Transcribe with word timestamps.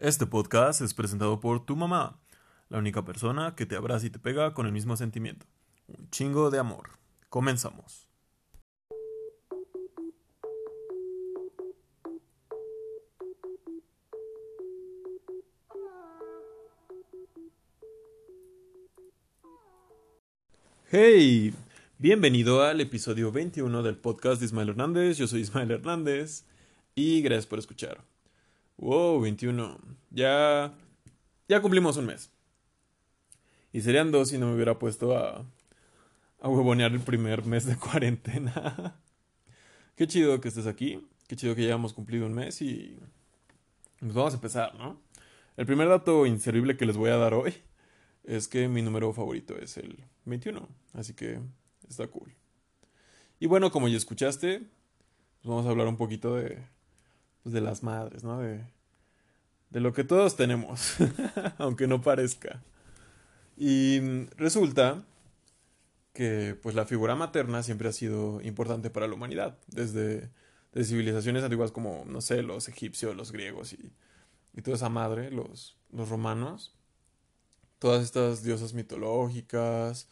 Este 0.00 0.24
podcast 0.24 0.80
es 0.80 0.94
presentado 0.94 1.40
por 1.40 1.66
tu 1.66 1.76
mamá, 1.76 2.18
la 2.70 2.78
única 2.78 3.04
persona 3.04 3.54
que 3.54 3.66
te 3.66 3.76
abraza 3.76 4.06
y 4.06 4.08
te 4.08 4.18
pega 4.18 4.54
con 4.54 4.64
el 4.64 4.72
mismo 4.72 4.96
sentimiento. 4.96 5.44
Un 5.88 6.08
chingo 6.08 6.50
de 6.50 6.58
amor. 6.58 6.92
Comenzamos. 7.28 8.08
Hey, 20.90 21.52
bienvenido 21.98 22.62
al 22.62 22.80
episodio 22.80 23.30
21 23.32 23.82
del 23.82 23.98
podcast 23.98 24.40
de 24.40 24.46
Ismael 24.46 24.70
Hernández. 24.70 25.18
Yo 25.18 25.26
soy 25.26 25.42
Ismael 25.42 25.70
Hernández 25.72 26.46
y 26.94 27.20
gracias 27.20 27.44
por 27.44 27.58
escuchar. 27.58 28.02
Wow, 28.80 29.20
21. 29.20 29.78
Ya. 30.10 30.72
Ya 31.48 31.60
cumplimos 31.60 31.98
un 31.98 32.06
mes. 32.06 32.30
Y 33.74 33.82
serían 33.82 34.10
dos 34.10 34.30
si 34.30 34.38
no 34.38 34.46
me 34.46 34.54
hubiera 34.54 34.78
puesto 34.78 35.16
a. 35.18 35.44
a 36.40 36.48
huevonear 36.48 36.90
el 36.92 37.00
primer 37.00 37.44
mes 37.44 37.66
de 37.66 37.76
cuarentena. 37.78 38.98
Qué 39.96 40.06
chido 40.06 40.40
que 40.40 40.48
estés 40.48 40.66
aquí. 40.66 41.06
Qué 41.28 41.36
chido 41.36 41.54
que 41.54 41.66
ya 41.66 41.74
hemos 41.74 41.92
cumplido 41.92 42.24
un 42.24 42.32
mes 42.32 42.62
y. 42.62 42.98
Pues 43.98 44.14
vamos 44.14 44.32
a 44.32 44.36
empezar, 44.36 44.74
¿no? 44.76 44.98
El 45.58 45.66
primer 45.66 45.88
dato 45.88 46.24
inservible 46.24 46.78
que 46.78 46.86
les 46.86 46.96
voy 46.96 47.10
a 47.10 47.18
dar 47.18 47.34
hoy 47.34 47.52
es 48.24 48.48
que 48.48 48.66
mi 48.66 48.80
número 48.80 49.12
favorito 49.12 49.58
es 49.58 49.76
el 49.76 50.02
21. 50.24 50.66
Así 50.94 51.12
que 51.12 51.38
está 51.86 52.06
cool. 52.06 52.34
Y 53.40 53.46
bueno, 53.46 53.70
como 53.70 53.88
ya 53.88 53.98
escuchaste, 53.98 54.60
pues 54.60 55.44
vamos 55.44 55.66
a 55.66 55.68
hablar 55.68 55.86
un 55.86 55.98
poquito 55.98 56.36
de 56.36 56.64
pues, 57.42 57.52
de 57.52 57.60
las 57.60 57.82
madres, 57.82 58.24
¿no? 58.24 58.38
De, 58.38 58.64
de 59.70 59.80
lo 59.80 59.92
que 59.92 60.04
todos 60.04 60.36
tenemos, 60.36 60.94
aunque 61.58 61.86
no 61.86 62.02
parezca. 62.02 62.62
Y 63.56 64.00
resulta 64.36 65.04
que 66.12 66.58
pues 66.60 66.74
la 66.74 66.86
figura 66.86 67.14
materna 67.14 67.62
siempre 67.62 67.88
ha 67.88 67.92
sido 67.92 68.40
importante 68.42 68.90
para 68.90 69.06
la 69.06 69.14
humanidad, 69.14 69.58
desde, 69.68 70.30
civilizaciones 70.74 71.44
antiguas 71.44 71.70
como, 71.72 72.04
no 72.06 72.20
sé, 72.20 72.42
los 72.42 72.68
egipcios, 72.68 73.16
los 73.16 73.32
griegos 73.32 73.72
y, 73.72 73.92
y 74.54 74.62
toda 74.62 74.76
esa 74.76 74.88
madre, 74.88 75.30
los, 75.30 75.76
los 75.92 76.08
romanos, 76.08 76.74
todas 77.78 78.02
estas 78.02 78.42
diosas 78.42 78.74
mitológicas 78.74 80.08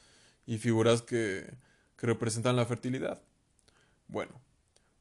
y 0.47 0.59
figuras 0.59 1.03
que, 1.03 1.53
que 1.97 2.07
representan 2.07 2.57
la 2.57 2.65
fertilidad. 2.65 3.21
Bueno, 4.07 4.41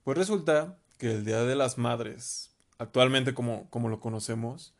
pues 0.03 0.17
resulta 0.17 0.77
que 0.97 1.11
el 1.11 1.25
Día 1.25 1.43
de 1.43 1.55
las 1.55 1.77
Madres, 1.77 2.51
actualmente 2.77 3.33
como, 3.33 3.69
como 3.69 3.89
lo 3.89 3.99
conocemos, 3.99 4.73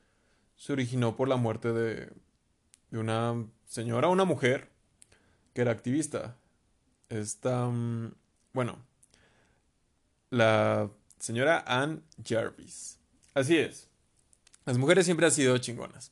se 0.56 0.74
originó 0.74 1.16
por 1.16 1.28
la 1.28 1.36
muerte 1.38 1.72
de, 1.72 2.10
de 2.92 2.98
una 3.00 3.46
señora, 3.66 4.08
una 4.08 4.26
mujer, 4.26 4.70
que 5.54 5.62
era 5.62 5.72
activista. 5.72 6.36
Esta, 7.10 7.68
mm, 7.68 8.14
bueno, 8.54 8.80
la 10.30 10.90
señora 11.20 11.64
Anne 11.68 12.02
Jarvis. 12.24 13.00
Así 13.34 13.58
es. 13.58 13.88
Las 14.66 14.78
mujeres 14.78 15.06
siempre 15.06 15.26
han 15.26 15.32
sido 15.32 15.58
chingonas. 15.58 16.12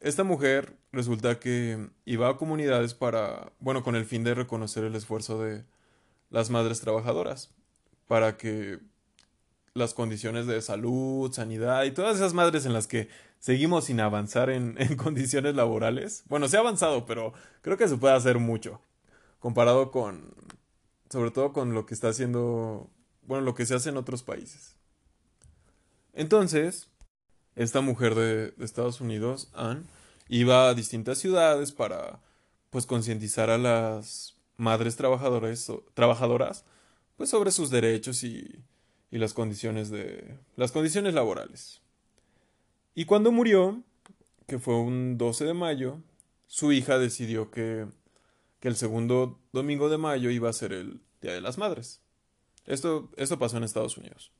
Esta 0.00 0.24
mujer 0.24 0.76
resulta 0.92 1.38
que 1.38 1.90
iba 2.04 2.28
a 2.28 2.36
comunidades 2.36 2.94
para, 2.94 3.52
bueno, 3.58 3.82
con 3.82 3.96
el 3.96 4.04
fin 4.04 4.24
de 4.24 4.34
reconocer 4.34 4.84
el 4.84 4.94
esfuerzo 4.94 5.42
de 5.42 5.64
las 6.30 6.50
madres 6.50 6.80
trabajadoras, 6.80 7.50
para 8.06 8.36
que 8.36 8.78
las 9.74 9.94
condiciones 9.94 10.46
de 10.46 10.60
salud, 10.62 11.32
sanidad 11.32 11.84
y 11.84 11.92
todas 11.92 12.16
esas 12.16 12.34
madres 12.34 12.66
en 12.66 12.72
las 12.72 12.86
que 12.86 13.08
seguimos 13.38 13.84
sin 13.84 14.00
avanzar 14.00 14.50
en, 14.50 14.96
condiciones 14.96 15.54
laborales. 15.54 16.24
Bueno, 16.28 16.48
se 16.48 16.56
ha 16.56 16.60
avanzado, 16.60 17.06
pero 17.06 17.32
creo 17.62 17.76
que 17.76 17.88
se 17.88 17.96
puede 17.96 18.14
hacer 18.14 18.38
mucho 18.38 18.80
comparado 19.38 19.90
con, 19.90 20.34
sobre 21.08 21.30
todo 21.30 21.52
con 21.52 21.72
lo 21.72 21.86
que 21.86 21.94
está 21.94 22.08
haciendo, 22.08 22.90
bueno, 23.22 23.44
lo 23.44 23.54
que 23.54 23.64
se 23.64 23.74
hace 23.74 23.88
en 23.88 23.96
otros 23.96 24.22
países. 24.22 24.76
Entonces, 26.12 26.88
esta 27.56 27.80
mujer 27.80 28.14
de, 28.14 28.50
de 28.50 28.64
Estados 28.64 29.00
Unidos, 29.00 29.48
Anne, 29.54 29.84
iba 30.28 30.68
a 30.68 30.74
distintas 30.74 31.18
ciudades 31.18 31.72
para, 31.72 32.20
pues, 32.70 32.84
concientizar 32.84 33.48
a 33.48 33.56
las 33.56 34.36
madres 34.56 34.96
trabajadoras, 34.96 35.72
trabajadoras, 35.94 36.64
pues, 37.16 37.30
sobre 37.30 37.50
sus 37.50 37.70
derechos 37.70 38.22
y 38.24 38.62
y 39.10 39.18
las 39.18 39.34
condiciones 39.34 39.90
de 39.90 40.36
las 40.56 40.72
condiciones 40.72 41.14
laborales. 41.14 41.80
Y 42.94 43.04
cuando 43.04 43.32
murió, 43.32 43.82
que 44.46 44.58
fue 44.58 44.76
un 44.76 45.18
12 45.18 45.44
de 45.44 45.54
mayo, 45.54 45.98
su 46.46 46.72
hija 46.72 46.98
decidió 46.98 47.50
que, 47.50 47.86
que 48.60 48.68
el 48.68 48.76
segundo 48.76 49.38
domingo 49.52 49.88
de 49.88 49.98
mayo 49.98 50.30
iba 50.30 50.50
a 50.50 50.52
ser 50.52 50.72
el 50.72 51.00
Día 51.22 51.32
de 51.32 51.40
las 51.40 51.58
Madres. 51.58 52.00
Esto, 52.66 53.10
esto 53.16 53.38
pasó 53.38 53.56
en 53.56 53.64
Estados 53.64 53.96
Unidos. 53.96 54.32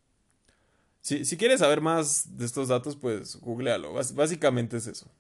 Si, 1.01 1.25
si 1.25 1.37
quieres 1.37 1.61
saber 1.61 1.81
más 1.81 2.37
de 2.37 2.45
estos 2.45 2.69
datos, 2.69 2.97
pues 2.97 3.37
googlealo. 3.37 3.93
básicamente 3.93 4.77
es 4.77 4.87
eso. 4.87 5.11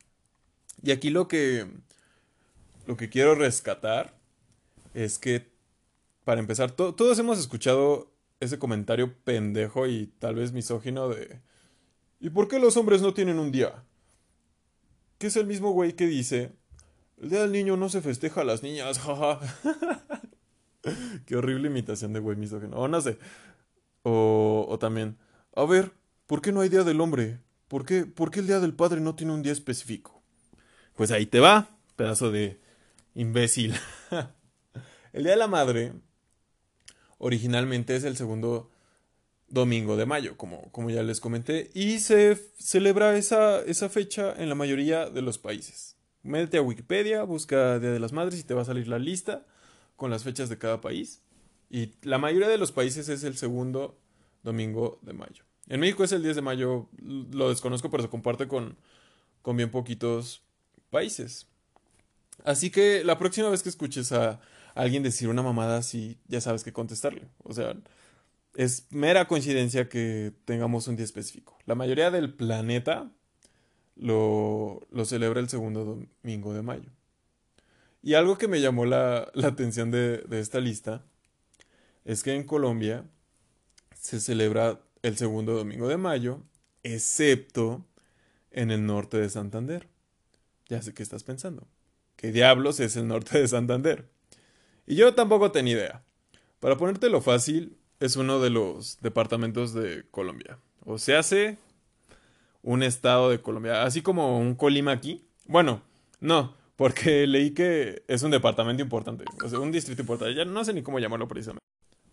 Y 0.83 0.91
aquí 0.91 1.10
lo 1.10 1.28
que, 1.28 1.66
lo 2.87 2.97
que 2.97 3.09
quiero 3.09 3.34
rescatar 3.34 4.15
es 4.94 5.19
que, 5.19 5.50
para 6.25 6.41
empezar, 6.41 6.72
todos 6.72 7.19
hemos 7.19 7.39
escuchado 7.39 8.10
ese 8.41 8.59
comentario 8.59 9.15
pendejo 9.23 9.87
y 9.87 10.06
tal 10.19 10.34
vez 10.34 10.53
misógino 10.53 11.09
de 11.09 11.41
¿Y 12.21 12.31
por 12.31 12.49
qué 12.49 12.59
los 12.59 12.77
hombres 12.77 13.01
no 13.01 13.15
tienen 13.15 13.39
un 13.39 13.51
día? 13.51 13.83
Que 15.19 15.28
es 15.28 15.37
el 15.37 15.47
mismo 15.47 15.73
güey 15.73 15.95
que 15.95 16.06
dice 16.06 16.53
El 17.21 17.31
día 17.31 17.41
del 17.41 17.53
niño 17.53 17.77
no 17.77 17.89
se 17.89 18.03
festeja 18.03 18.43
a 18.43 18.45
las 18.45 18.62
niñas, 18.62 18.99
jaja. 19.01 19.41
qué 21.25 21.37
horrible 21.37 21.69
imitación 21.69 22.12
de 22.12 22.21
güey 22.21 22.37
misógino. 22.37 22.77
O 22.77 22.89
no 22.89 23.01
sé. 23.01 23.19
O, 24.03 24.67
o 24.69 24.78
también, 24.78 25.19
a 25.55 25.65
ver, 25.65 25.93
¿por 26.27 26.41
qué 26.41 26.53
no 26.53 26.61
hay 26.61 26.69
día 26.69 26.84
del 26.84 27.01
hombre? 27.01 27.41
¿Por 27.69 27.84
qué, 27.84 28.05
¿Por 28.05 28.31
qué 28.31 28.41
el 28.41 28.47
día 28.47 28.61
del 28.61 28.75
padre 28.75 29.01
no 29.01 29.15
tiene 29.15 29.33
un 29.33 29.43
día 29.43 29.53
específico? 29.53 30.22
Pues 30.95 31.11
ahí 31.11 31.27
te 31.27 31.41
va, 31.41 31.78
pedazo 31.97 32.31
de 32.31 32.61
imbécil. 33.15 33.75
el 35.12 35.22
día 35.22 35.33
de 35.33 35.39
la 35.39 35.49
madre 35.49 35.93
originalmente 37.21 37.95
es 37.95 38.05
el 38.05 38.17
segundo 38.17 38.71
domingo 39.49 39.97
de 39.97 40.07
mayo, 40.07 40.37
como, 40.37 40.73
como 40.73 40.91
ya 40.91 41.03
les 41.03 41.21
comenté, 41.21 41.71
y 41.75 41.99
se 41.99 42.37
celebra 42.59 43.17
esa, 43.17 43.61
esa 43.61 43.89
fecha 43.89 44.35
en 44.37 44.49
la 44.49 44.55
mayoría 44.55 45.11
de 45.11 45.23
los 45.23 45.39
países. 45.39 45.97
Métete 46.23 46.59
a 46.59 46.63
Wikipedia, 46.63 47.23
busca 47.23 47.79
Día 47.79 47.91
de 47.91 48.01
las 48.01 48.13
Madres 48.13 48.41
y 48.41 48.45
te 48.45 48.55
va 48.55 48.63
a 48.63 48.65
salir 48.65 48.89
la 48.89 48.99
lista 48.99 49.47
con 49.97 50.11
las 50.11 50.25
fechas 50.25 50.49
de 50.49 50.59
cada 50.59 50.81
país. 50.81 51.23
Y 51.69 51.93
la 52.03 52.19
mayoría 52.19 52.49
de 52.49 52.59
los 52.59 52.73
países 52.73 53.09
es 53.09 53.23
el 53.23 53.37
segundo 53.37 53.99
domingo 54.43 54.99
de 55.03 55.13
mayo. 55.13 55.45
En 55.69 55.81
México 55.81 56.05
es 56.05 56.13
el 56.13 56.23
10 56.23 56.37
de 56.37 56.43
mayo, 56.43 56.89
lo 57.01 57.49
desconozco, 57.49 57.91
pero 57.91 58.03
se 58.03 58.09
comparte 58.09 58.49
con, 58.49 58.77
con 59.43 59.57
bien 59.57 59.71
poquitos 59.71 60.43
países. 60.91 61.47
Así 62.45 62.71
que 62.71 63.05
la 63.05 63.19
próxima 63.19 63.51
vez 63.51 63.63
que 63.63 63.69
escuches 63.69 64.11
a 64.13 64.41
alguien 64.75 65.03
decir 65.03 65.29
una 65.29 65.43
mamada 65.43 65.79
así, 65.79 66.19
ya 66.29 66.41
sabes 66.41 66.65
qué 66.65 66.73
contestarle. 66.73 67.29
O 67.43 67.53
sea, 67.53 67.75
es 68.55 68.87
mera 68.91 69.27
coincidencia 69.29 69.89
que 69.89 70.33
tengamos 70.45 70.89
un 70.89 70.97
día 70.97 71.05
específico. 71.05 71.59
La 71.67 71.75
mayoría 71.75 72.11
del 72.11 72.35
planeta 72.35 73.11
lo, 73.97 74.87
lo 74.91 75.05
celebra 75.05 75.41
el 75.41 75.49
segundo 75.49 75.85
domingo 75.85 76.55
de 76.55 76.63
mayo. 76.63 76.91
Y 78.03 78.15
algo 78.15 78.39
que 78.39 78.49
me 78.49 78.61
llamó 78.61 78.87
la, 78.87 79.31
la 79.35 79.49
atención 79.49 79.91
de, 79.91 80.19
de 80.19 80.41
esta 80.41 80.61
lista 80.61 81.05
es 82.05 82.23
que 82.23 82.35
en 82.35 82.45
Colombia 82.45 83.05
se 83.95 84.21
celebra 84.21 84.81
el 85.03 85.17
segundo 85.17 85.55
domingo 85.55 85.89
de 85.89 85.99
mayo, 85.99 86.43
excepto 86.83 87.85
en 88.51 88.71
el 88.71 88.87
norte 88.87 89.19
de 89.19 89.28
Santander. 89.28 89.89
Ya 90.69 90.83
sé 90.83 90.95
qué 90.95 91.03
estás 91.03 91.25
pensando. 91.25 91.66
¿Qué 92.16 92.33
diablos 92.33 92.81
es 92.81 92.97
el 92.97 93.07
norte 93.07 93.39
de 93.39 93.49
Santander? 93.49 94.09
Y 94.91 94.97
yo 94.97 95.15
tampoco 95.15 95.53
tenía 95.53 95.75
idea. 95.75 96.03
Para 96.59 96.77
ponértelo 96.77 97.21
fácil, 97.21 97.77
es 98.01 98.16
uno 98.16 98.41
de 98.41 98.51
los 98.51 99.01
departamentos 99.01 99.72
de 99.72 100.04
Colombia. 100.10 100.59
O 100.84 100.98
se 100.98 101.15
hace 101.15 101.59
un 102.65 102.83
estado 102.83 103.31
de 103.31 103.41
Colombia, 103.41 103.84
así 103.84 104.03
como 104.03 104.37
un 104.41 104.57
Colima 104.57 104.91
aquí. 104.91 105.25
Bueno, 105.47 105.81
no, 106.19 106.57
porque 106.75 107.25
leí 107.28 107.53
que 107.53 108.03
es 108.09 108.25
un 108.25 108.33
departamento 108.33 108.83
importante, 108.83 109.25
o 109.45 109.48
sea, 109.48 109.60
un 109.60 109.71
distrito 109.71 110.03
importante. 110.03 110.34
Ya 110.34 110.45
no 110.45 110.65
sé 110.65 110.72
ni 110.72 110.83
cómo 110.83 110.98
llamarlo 110.98 111.28
precisamente. 111.28 111.65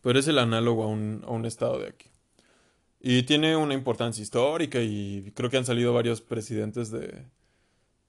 Pero 0.03 0.19
es 0.19 0.27
el 0.27 0.37
análogo 0.37 0.83
a 0.83 0.87
un, 0.87 1.23
a 1.25 1.31
un 1.31 1.47
estado 1.47 1.79
de 1.79 1.87
aquí. 1.87 2.11
Y 2.99 3.23
tiene 3.23 3.55
una 3.57 3.73
importancia 3.73 4.21
histórica 4.21 4.81
y 4.83 5.31
creo 5.33 5.49
que 5.49 5.57
han 5.57 5.65
salido 5.65 5.95
varios 5.95 6.21
presidentes 6.21 6.91
de, 6.91 7.25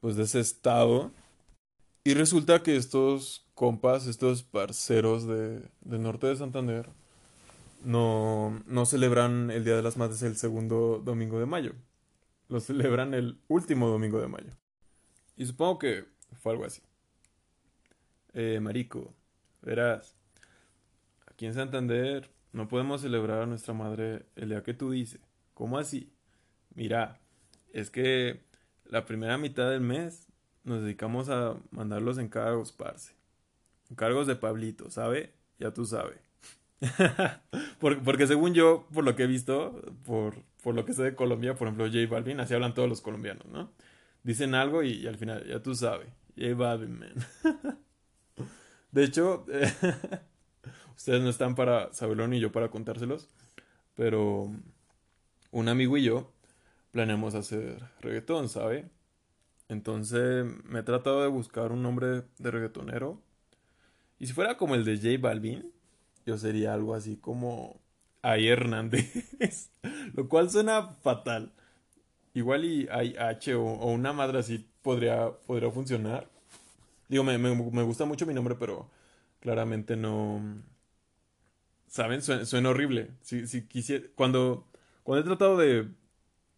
pues, 0.01 0.17
de 0.17 0.25
ese 0.25 0.41
estado. 0.41 1.11
Y 2.05 2.15
resulta 2.15 2.63
que 2.63 2.77
estos 2.77 3.47
compas, 3.55 4.07
estos 4.07 4.43
parceros 4.43 5.27
de, 5.27 5.69
del 5.81 6.03
norte 6.03 6.27
de 6.29 6.37
Santander, 6.37 6.89
no, 7.85 8.63
no 8.67 8.87
celebran 8.87 9.51
el 9.51 9.65
Día 9.65 9.77
de 9.77 9.83
las 9.83 9.97
Madres 9.97 10.23
el 10.23 10.37
segundo 10.37 11.03
domingo 11.05 11.39
de 11.39 11.47
mayo. 11.47 11.73
lo 12.49 12.61
celebran 12.61 13.15
el 13.15 13.41
último 13.49 13.89
domingo 13.89 14.21
de 14.21 14.29
mayo. 14.29 14.57
Y 15.37 15.47
supongo 15.47 15.79
que 15.79 16.05
fue 16.41 16.53
algo 16.53 16.65
así. 16.65 16.83
Eh, 18.33 18.61
marico, 18.61 19.15
verás, 19.63 20.17
aquí 21.27 21.47
en 21.47 21.55
Santander 21.55 22.31
no 22.53 22.69
podemos 22.69 23.03
celebrar 23.03 23.43
a 23.43 23.47
nuestra 23.47 23.75
madre 23.75 24.27
el 24.37 24.51
día 24.51 24.63
que 24.63 24.75
tú 24.75 24.91
dices. 24.91 25.21
¿Cómo 25.55 25.79
así? 25.79 26.13
Mira, 26.75 27.21
es 27.73 27.91
que 27.91 28.45
la 28.85 29.05
primera 29.05 29.39
mitad 29.39 29.71
del 29.71 29.81
mes 29.81 30.29
nos 30.69 30.83
dedicamos 30.83 31.29
a 31.29 31.57
mandar 31.71 32.03
los 32.03 32.19
encargos, 32.19 32.73
parce. 32.73 33.15
Encargos 33.91 34.27
de 34.27 34.37
Pablito, 34.37 34.91
¿sabe? 34.91 35.33
Ya 35.59 35.73
tú 35.73 35.85
sabes. 35.85 36.19
porque, 37.81 38.27
según 38.27 38.55
yo, 38.55 38.87
por 38.93 39.05
lo 39.05 39.17
que 39.17 39.25
he 39.25 39.27
visto, 39.27 39.83
por, 40.05 40.35
por 40.63 40.75
lo 40.75 40.85
que 40.85 40.93
sé 40.93 41.03
de 41.03 41.15
Colombia, 41.15 41.55
por 41.57 41.69
ejemplo, 41.69 41.87
J 41.87 42.07
Balvin, 42.09 42.41
así 42.41 42.55
hablan 42.55 42.75
todos 42.75 42.89
los 42.89 43.01
colombianos, 43.01 43.47
¿no? 43.47 43.73
Dicen 44.23 44.55
algo 44.55 44.83
y, 44.83 45.07
al 45.07 45.17
final, 45.17 45.47
ya 45.47 45.63
tú 45.63 45.75
sabes. 45.75 46.09
J 46.37 46.55
Balvin, 46.55 46.99
man. 46.99 47.15
de 48.93 49.05
hecho, 49.05 49.47
ustedes 50.97 51.23
no 51.23 51.31
están 51.31 51.55
para 51.55 51.93
saberlo 51.93 52.29
ni 52.29 52.39
yo 52.39 52.53
para 52.53 52.71
contárselos, 52.71 53.29
pero 53.95 54.53
un 55.51 55.69
amigo 55.69 55.97
y 55.97 56.05
yo 56.05 56.33
planeamos 56.93 57.35
hacer 57.35 57.83
reggaetón, 58.01 58.49
¿sabe? 58.49 58.89
Entonces 59.69 60.47
me 60.65 60.81
he 60.81 60.83
tratado 60.83 61.23
de 61.23 61.29
buscar 61.29 61.73
un 61.73 61.83
nombre 61.83 62.25
de 62.39 62.51
reggaetonero. 62.51 63.21
Y 64.19 64.27
si 64.27 64.33
fuera 64.33 64.57
como 64.57 64.75
el 64.75 64.85
de 64.85 64.97
J 64.97 65.09
Balvin, 65.21 65.73
yo 66.27 66.39
sería 66.39 66.75
algo 66.75 66.95
así 66.95 67.17
como 67.17 67.81
Ay 68.23 68.49
Hernández. 68.49 69.71
Lo 70.15 70.29
cual 70.29 70.51
suena 70.51 70.89
fatal. 71.03 71.53
Igual 72.35 72.65
y 72.65 72.89
hay 72.91 73.15
H 73.17 73.55
o, 73.55 73.63
una 73.63 74.13
madre 74.13 74.39
así 74.39 74.67
podría, 74.83 75.31
podría 75.47 75.71
funcionar. 75.71 76.29
Digo, 77.09 77.25
me, 77.25 77.39
me, 77.39 77.83
gusta 77.83 78.05
mucho 78.05 78.27
mi 78.27 78.35
nombre, 78.35 78.55
pero 78.55 78.91
claramente 79.41 79.97
no. 79.97 80.43
¿Saben? 81.87 82.23
Suena, 82.23 82.69
horrible. 82.71 83.11
Si, 83.23 83.47
si 83.47 83.67
quisiera. 83.67 84.07
Cuando, 84.15 84.67
cuando 85.05 85.23
he 85.23 85.27
tratado 85.27 85.57
de 85.57 85.89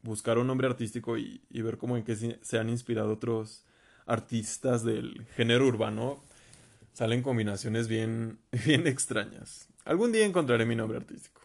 buscar 0.03 0.39
un 0.39 0.47
nombre 0.47 0.67
artístico 0.67 1.19
y, 1.19 1.43
ver 1.51 1.79
cómo 1.79 1.97
en 1.97 2.05
qué 2.05 2.39
se 2.41 2.59
han 2.59 2.69
inspirado 2.69 3.13
otros 3.13 3.65
artistas 4.07 4.85
del 4.85 5.27
género 5.37 5.67
urbano, 5.67 6.23
salen 6.93 7.23
combinaciones 7.23 7.89
bien, 7.89 8.39
bien 8.67 8.87
extrañas. 8.87 9.69
Algún 9.85 10.13
día 10.13 10.27
encontraré 10.27 10.67
mi 10.67 10.77
nombre 10.77 10.99
artístico. 10.99 11.41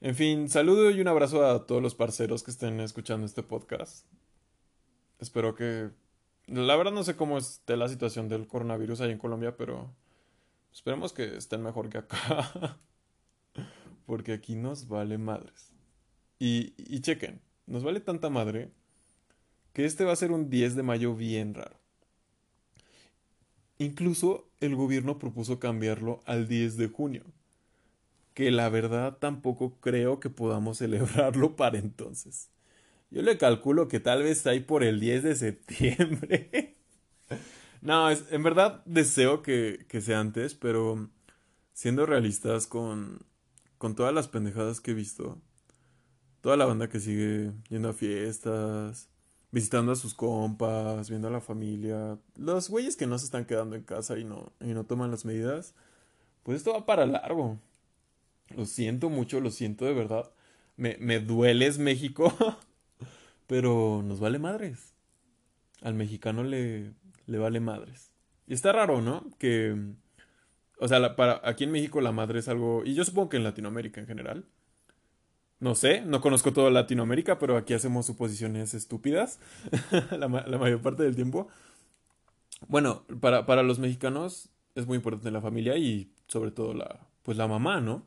En 0.00 0.14
fin, 0.14 0.48
saludo 0.48 0.90
y 0.90 1.00
un 1.00 1.08
abrazo 1.08 1.46
a 1.46 1.66
todos 1.66 1.80
los 1.80 1.94
parceros 1.94 2.42
que 2.42 2.50
estén 2.50 2.80
escuchando 2.80 3.26
este 3.26 3.42
podcast. 3.42 4.06
Espero 5.18 5.54
que... 5.54 5.90
La 6.46 6.76
verdad 6.76 6.92
no 6.92 7.04
sé 7.04 7.16
cómo 7.16 7.38
esté 7.38 7.74
la 7.76 7.88
situación 7.88 8.28
del 8.28 8.46
coronavirus 8.46 9.00
ahí 9.00 9.12
en 9.12 9.18
Colombia, 9.18 9.56
pero 9.56 9.90
esperemos 10.72 11.14
que 11.14 11.38
estén 11.38 11.62
mejor 11.62 11.88
que 11.88 11.98
acá. 11.98 12.78
Porque 14.06 14.34
aquí 14.34 14.54
nos 14.54 14.86
vale 14.88 15.16
madres. 15.16 15.73
Y, 16.38 17.00
chequen, 17.00 17.40
nos 17.66 17.82
vale 17.82 18.00
tanta 18.00 18.28
madre 18.28 18.70
que 19.72 19.84
este 19.84 20.04
va 20.04 20.12
a 20.12 20.16
ser 20.16 20.32
un 20.32 20.50
10 20.50 20.76
de 20.76 20.82
mayo 20.82 21.14
bien 21.14 21.54
raro. 21.54 21.78
Incluso 23.78 24.48
el 24.60 24.76
gobierno 24.76 25.18
propuso 25.18 25.58
cambiarlo 25.58 26.22
al 26.26 26.46
10 26.46 26.76
de 26.76 26.88
junio, 26.88 27.24
que 28.34 28.50
la 28.50 28.68
verdad 28.68 29.18
tampoco 29.18 29.78
creo 29.80 30.20
que 30.20 30.30
podamos 30.30 30.78
celebrarlo 30.78 31.56
para 31.56 31.78
entonces. 31.78 32.50
Yo 33.10 33.22
le 33.22 33.38
calculo 33.38 33.88
que 33.88 34.00
tal 34.00 34.22
vez 34.22 34.46
ahí 34.46 34.60
por 34.60 34.82
el 34.82 35.00
10 35.00 35.22
de 35.22 35.36
septiembre. 35.36 36.76
no, 37.80 38.10
es, 38.10 38.24
en 38.30 38.42
verdad 38.42 38.82
deseo 38.86 39.42
que, 39.42 39.86
que 39.88 40.00
sea 40.00 40.20
antes, 40.20 40.54
pero 40.54 41.10
siendo 41.72 42.06
realistas 42.06 42.66
con, 42.66 43.20
con 43.78 43.94
todas 43.94 44.14
las 44.14 44.28
pendejadas 44.28 44.80
que 44.80 44.92
he 44.92 44.94
visto, 44.94 45.40
toda 46.44 46.58
la 46.58 46.66
banda 46.66 46.90
que 46.90 47.00
sigue 47.00 47.52
yendo 47.70 47.88
a 47.88 47.94
fiestas, 47.94 49.08
visitando 49.50 49.92
a 49.92 49.96
sus 49.96 50.12
compas, 50.12 51.08
viendo 51.08 51.28
a 51.28 51.30
la 51.30 51.40
familia, 51.40 52.18
los 52.36 52.68
güeyes 52.68 52.96
que 52.96 53.06
no 53.06 53.18
se 53.18 53.24
están 53.24 53.46
quedando 53.46 53.76
en 53.76 53.82
casa 53.82 54.18
y 54.18 54.24
no, 54.24 54.52
y 54.60 54.74
no 54.74 54.84
toman 54.84 55.10
las 55.10 55.24
medidas, 55.24 55.74
pues 56.42 56.58
esto 56.58 56.74
va 56.74 56.84
para 56.84 57.06
largo. 57.06 57.58
Lo 58.54 58.66
siento 58.66 59.08
mucho, 59.08 59.40
lo 59.40 59.50
siento 59.50 59.86
de 59.86 59.94
verdad. 59.94 60.32
Me, 60.76 60.98
me 61.00 61.18
dueles 61.18 61.78
México, 61.78 62.30
pero 63.46 64.02
nos 64.04 64.20
vale 64.20 64.38
madres. 64.38 64.92
Al 65.80 65.94
mexicano 65.94 66.44
le, 66.44 66.92
le 67.24 67.38
vale 67.38 67.58
madres. 67.60 68.10
Y 68.46 68.52
está 68.52 68.70
raro, 68.70 69.00
¿no? 69.00 69.30
Que, 69.38 69.74
o 70.78 70.88
sea, 70.88 71.16
para, 71.16 71.40
aquí 71.42 71.64
en 71.64 71.72
México 71.72 72.02
la 72.02 72.12
madre 72.12 72.40
es 72.40 72.48
algo, 72.48 72.82
y 72.84 72.92
yo 72.92 73.02
supongo 73.02 73.30
que 73.30 73.38
en 73.38 73.44
Latinoamérica 73.44 73.98
en 74.02 74.06
general, 74.06 74.44
no 75.60 75.74
sé, 75.74 76.02
no 76.02 76.20
conozco 76.20 76.52
toda 76.52 76.70
Latinoamérica, 76.70 77.38
pero 77.38 77.56
aquí 77.56 77.74
hacemos 77.74 78.06
suposiciones 78.06 78.74
estúpidas 78.74 79.38
la, 80.10 80.28
mayor 80.28 80.82
parte 80.82 81.02
del 81.02 81.16
tiempo. 81.16 81.48
Bueno, 82.68 83.04
para, 83.20 83.46
para, 83.46 83.62
los 83.62 83.78
mexicanos 83.78 84.50
es 84.74 84.86
muy 84.86 84.96
importante 84.96 85.30
la 85.30 85.40
familia 85.40 85.76
y 85.76 86.12
sobre 86.28 86.50
todo 86.50 86.74
la, 86.74 87.06
pues 87.22 87.36
la 87.36 87.48
mamá, 87.48 87.80
¿no? 87.80 88.06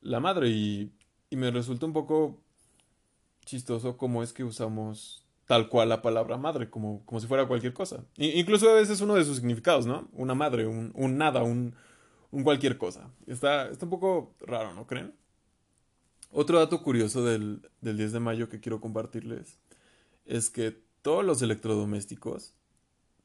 La 0.00 0.20
madre 0.20 0.48
y, 0.48 0.92
y 1.30 1.36
me 1.36 1.50
resulta 1.50 1.86
un 1.86 1.92
poco 1.92 2.40
chistoso 3.44 3.96
cómo 3.96 4.22
es 4.22 4.32
que 4.32 4.44
usamos 4.44 5.26
tal 5.46 5.68
cual 5.68 5.88
la 5.88 6.02
palabra 6.02 6.36
madre, 6.36 6.68
como, 6.68 7.04
como 7.06 7.20
si 7.20 7.26
fuera 7.26 7.46
cualquier 7.46 7.72
cosa. 7.72 8.04
incluso 8.16 8.68
a 8.68 8.74
veces 8.74 9.00
uno 9.00 9.14
de 9.14 9.24
sus 9.24 9.38
significados, 9.38 9.86
¿no? 9.86 10.08
Una 10.12 10.34
madre, 10.34 10.66
un, 10.66 10.92
un 10.94 11.16
nada, 11.16 11.42
un, 11.42 11.74
un 12.30 12.42
cualquier 12.42 12.76
cosa. 12.78 13.10
Está, 13.26 13.68
está 13.68 13.86
un 13.86 13.90
poco 13.90 14.34
raro, 14.40 14.74
¿no 14.74 14.86
creen? 14.86 15.14
Otro 16.30 16.58
dato 16.58 16.82
curioso 16.82 17.24
del, 17.24 17.68
10 17.80 18.12
de 18.12 18.20
mayo 18.20 18.48
que 18.48 18.60
quiero 18.60 18.80
compartirles 18.80 19.58
es 20.24 20.50
que 20.50 20.76
todos 21.02 21.24
los 21.24 21.40
electrodomésticos, 21.40 22.52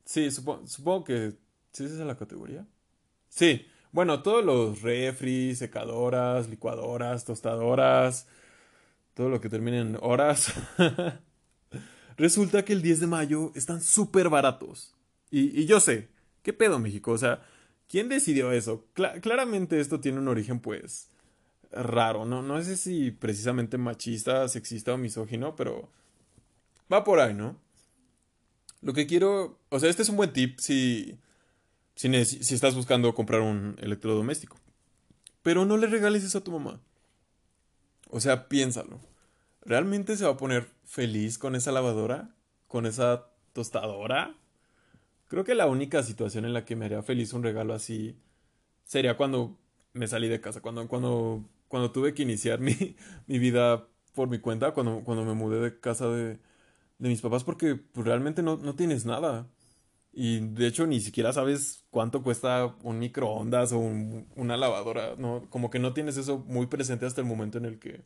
sí, 0.06 0.30
supongo 0.32 1.04
que, 1.04 1.38
¿sí 1.72 1.86
es 1.86 1.92
esa 1.92 2.06
la 2.06 2.18
categoría? 2.18 2.68
Sí, 3.28 3.66
bueno, 3.92 4.22
todos 4.22 4.46
los 4.46 4.82
refri, 4.82 5.56
secadoras, 5.56 6.48
licuadoras, 6.48 7.26
tostadoras, 7.26 8.28
todo 9.14 9.30
lo 9.30 9.42
que 9.42 9.50
termine 9.50 9.80
en 9.80 9.98
horas, 10.02 10.54
resulta 12.18 12.64
que 12.64 12.74
el 12.74 12.82
10 12.82 13.02
de 13.02 13.08
mayo 13.08 13.52
están 13.56 13.82
súper 13.82 14.30
baratos. 14.30 14.96
Y, 15.30 15.60
y, 15.60 15.66
yo 15.66 15.80
sé, 15.80 16.10
¿qué 16.44 16.54
pedo 16.54 16.80
México? 16.80 17.12
O 17.12 17.18
sea, 17.18 17.42
¿quién 17.90 18.10
decidió 18.10 18.52
eso? 18.52 18.86
claramente 18.94 19.80
esto 19.80 20.00
tiene 20.00 20.20
un 20.20 20.28
origen 20.28 20.60
pues 20.60 21.10
raro, 21.72 22.26
¿no? 22.26 22.42
No 22.42 22.62
sé 22.64 22.78
si 22.78 23.12
precisamente 23.12 23.78
machista, 23.78 24.48
sexista 24.48 24.94
o 24.94 24.98
misógino, 24.98 25.56
pero 25.56 25.90
va 26.92 27.04
por 27.04 27.20
ahí, 27.20 27.34
¿no? 27.34 27.56
Lo 28.82 28.94
que 28.94 29.08
quiero, 29.08 29.60
o 29.70 29.80
sea, 29.80 29.90
este 29.90 30.02
es 30.02 30.10
un 30.10 30.18
buen 30.18 30.34
tip 30.34 30.60
si, 30.60 31.18
si, 31.96 32.26
si 32.26 32.56
estás 32.56 32.76
buscando 32.76 33.14
comprar 33.14 33.42
un 33.42 33.76
electrodoméstico. 33.80 34.58
Pero 35.44 35.66
no 35.66 35.78
le 35.78 35.88
regales 35.88 36.24
eso 36.24 36.40
a 36.40 36.44
tu 36.44 36.52
mamá. 36.52 36.80
O 38.10 38.20
sea, 38.20 38.48
piénsalo. 38.48 39.00
¿Realmente 39.62 40.18
se 40.18 40.26
va 40.26 40.32
a 40.32 40.38
poner 40.38 40.68
feliz 40.86 41.38
con 41.38 41.56
esa 41.56 41.72
lavadora? 41.72 42.36
¿Con 42.68 42.86
esa 42.86 43.28
tostadora? 43.54 44.36
Creo 45.28 45.44
que 45.44 45.56
la 45.56 45.68
única 45.68 46.04
situación 46.04 46.46
en 46.46 46.54
la 46.54 46.66
que 46.66 46.76
me 46.76 46.86
haría 46.86 47.04
feliz 47.04 47.34
un 47.34 47.44
regalo 47.44 47.74
así 47.74 48.18
sería 48.84 49.16
cuando 49.16 49.58
me 49.94 50.08
salí 50.08 50.28
de 50.28 50.42
casa, 50.42 50.62
cuando, 50.62 50.88
cuando 50.88 51.46
cuando 51.72 51.92
tuve 51.92 52.14
que 52.14 52.24
iniciar 52.24 52.60
mi, 52.62 52.96
mi 53.28 53.40
vida 53.40 53.88
por 54.14 54.30
mi 54.30 54.40
cuenta, 54.40 54.74
cuando, 54.74 55.04
cuando 55.06 55.26
me 55.26 55.34
mudé 55.34 55.62
de 55.62 55.80
casa 55.80 56.08
de, 56.10 56.38
de 57.00 57.10
mis 57.10 57.22
papás, 57.22 57.44
porque 57.46 57.76
pues, 57.76 58.06
realmente 58.06 58.44
no, 58.44 58.58
no 58.58 58.76
tienes 58.76 59.06
nada. 59.06 59.48
Y 60.14 60.42
de 60.42 60.68
hecho 60.68 60.86
ni 60.88 61.00
siquiera 61.00 61.32
sabes 61.32 61.86
cuánto 61.90 62.22
cuesta 62.24 62.76
un 62.84 63.00
microondas 63.00 63.72
o 63.72 63.80
una 63.80 64.58
lavadora, 64.58 65.16
¿no? 65.18 65.48
Como 65.50 65.70
que 65.70 65.80
no 65.80 65.94
tienes 65.94 66.18
eso 66.18 66.40
muy 66.40 66.68
presente 66.68 67.06
hasta 67.06 67.22
el 67.22 67.28
momento 67.28 67.58
en 67.58 67.66
el 67.66 67.80
que 67.80 68.04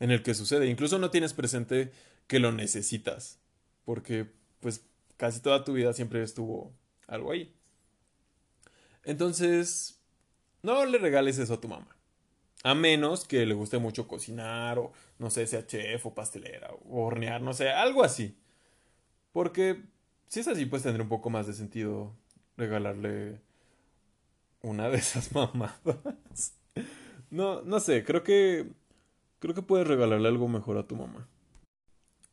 en 0.00 0.10
el 0.10 0.22
que 0.22 0.34
sucede. 0.34 0.68
Incluso 0.68 0.98
no 0.98 1.10
tienes 1.10 1.34
presente 1.34 1.92
que 2.26 2.40
lo 2.40 2.52
necesitas, 2.52 3.38
porque 3.84 4.32
pues 4.60 4.86
casi 5.18 5.40
toda 5.40 5.64
tu 5.64 5.74
vida 5.74 5.92
siempre 5.92 6.22
estuvo 6.22 6.72
algo 7.06 7.32
ahí. 7.32 7.54
Entonces, 9.04 10.00
no 10.62 10.86
le 10.86 10.98
regales 10.98 11.38
eso 11.38 11.54
a 11.54 11.60
tu 11.60 11.68
mamá. 11.68 11.93
A 12.64 12.74
menos 12.74 13.26
que 13.26 13.46
le 13.46 13.54
guste 13.54 13.78
mucho 13.78 14.08
cocinar 14.08 14.78
o 14.78 14.92
no 15.18 15.30
sé, 15.30 15.46
sea 15.46 15.66
chef 15.66 16.06
o 16.06 16.14
pastelera 16.14 16.72
o 16.88 17.04
hornear, 17.04 17.40
no 17.42 17.52
sé, 17.52 17.70
algo 17.70 18.02
así. 18.02 18.36
Porque 19.32 19.84
si 20.28 20.40
es 20.40 20.48
así, 20.48 20.66
pues 20.66 20.82
tendría 20.82 21.02
un 21.02 21.08
poco 21.08 21.30
más 21.30 21.46
de 21.46 21.52
sentido 21.52 22.16
regalarle 22.56 23.40
una 24.62 24.88
de 24.88 24.96
esas 24.96 25.32
mamadas. 25.34 26.56
No, 27.30 27.62
no 27.62 27.80
sé, 27.80 28.02
creo 28.04 28.24
que 28.24 28.66
creo 29.40 29.54
que 29.54 29.62
puedes 29.62 29.86
regalarle 29.86 30.26
algo 30.26 30.48
mejor 30.48 30.78
a 30.78 30.86
tu 30.86 30.96
mamá. 30.96 31.28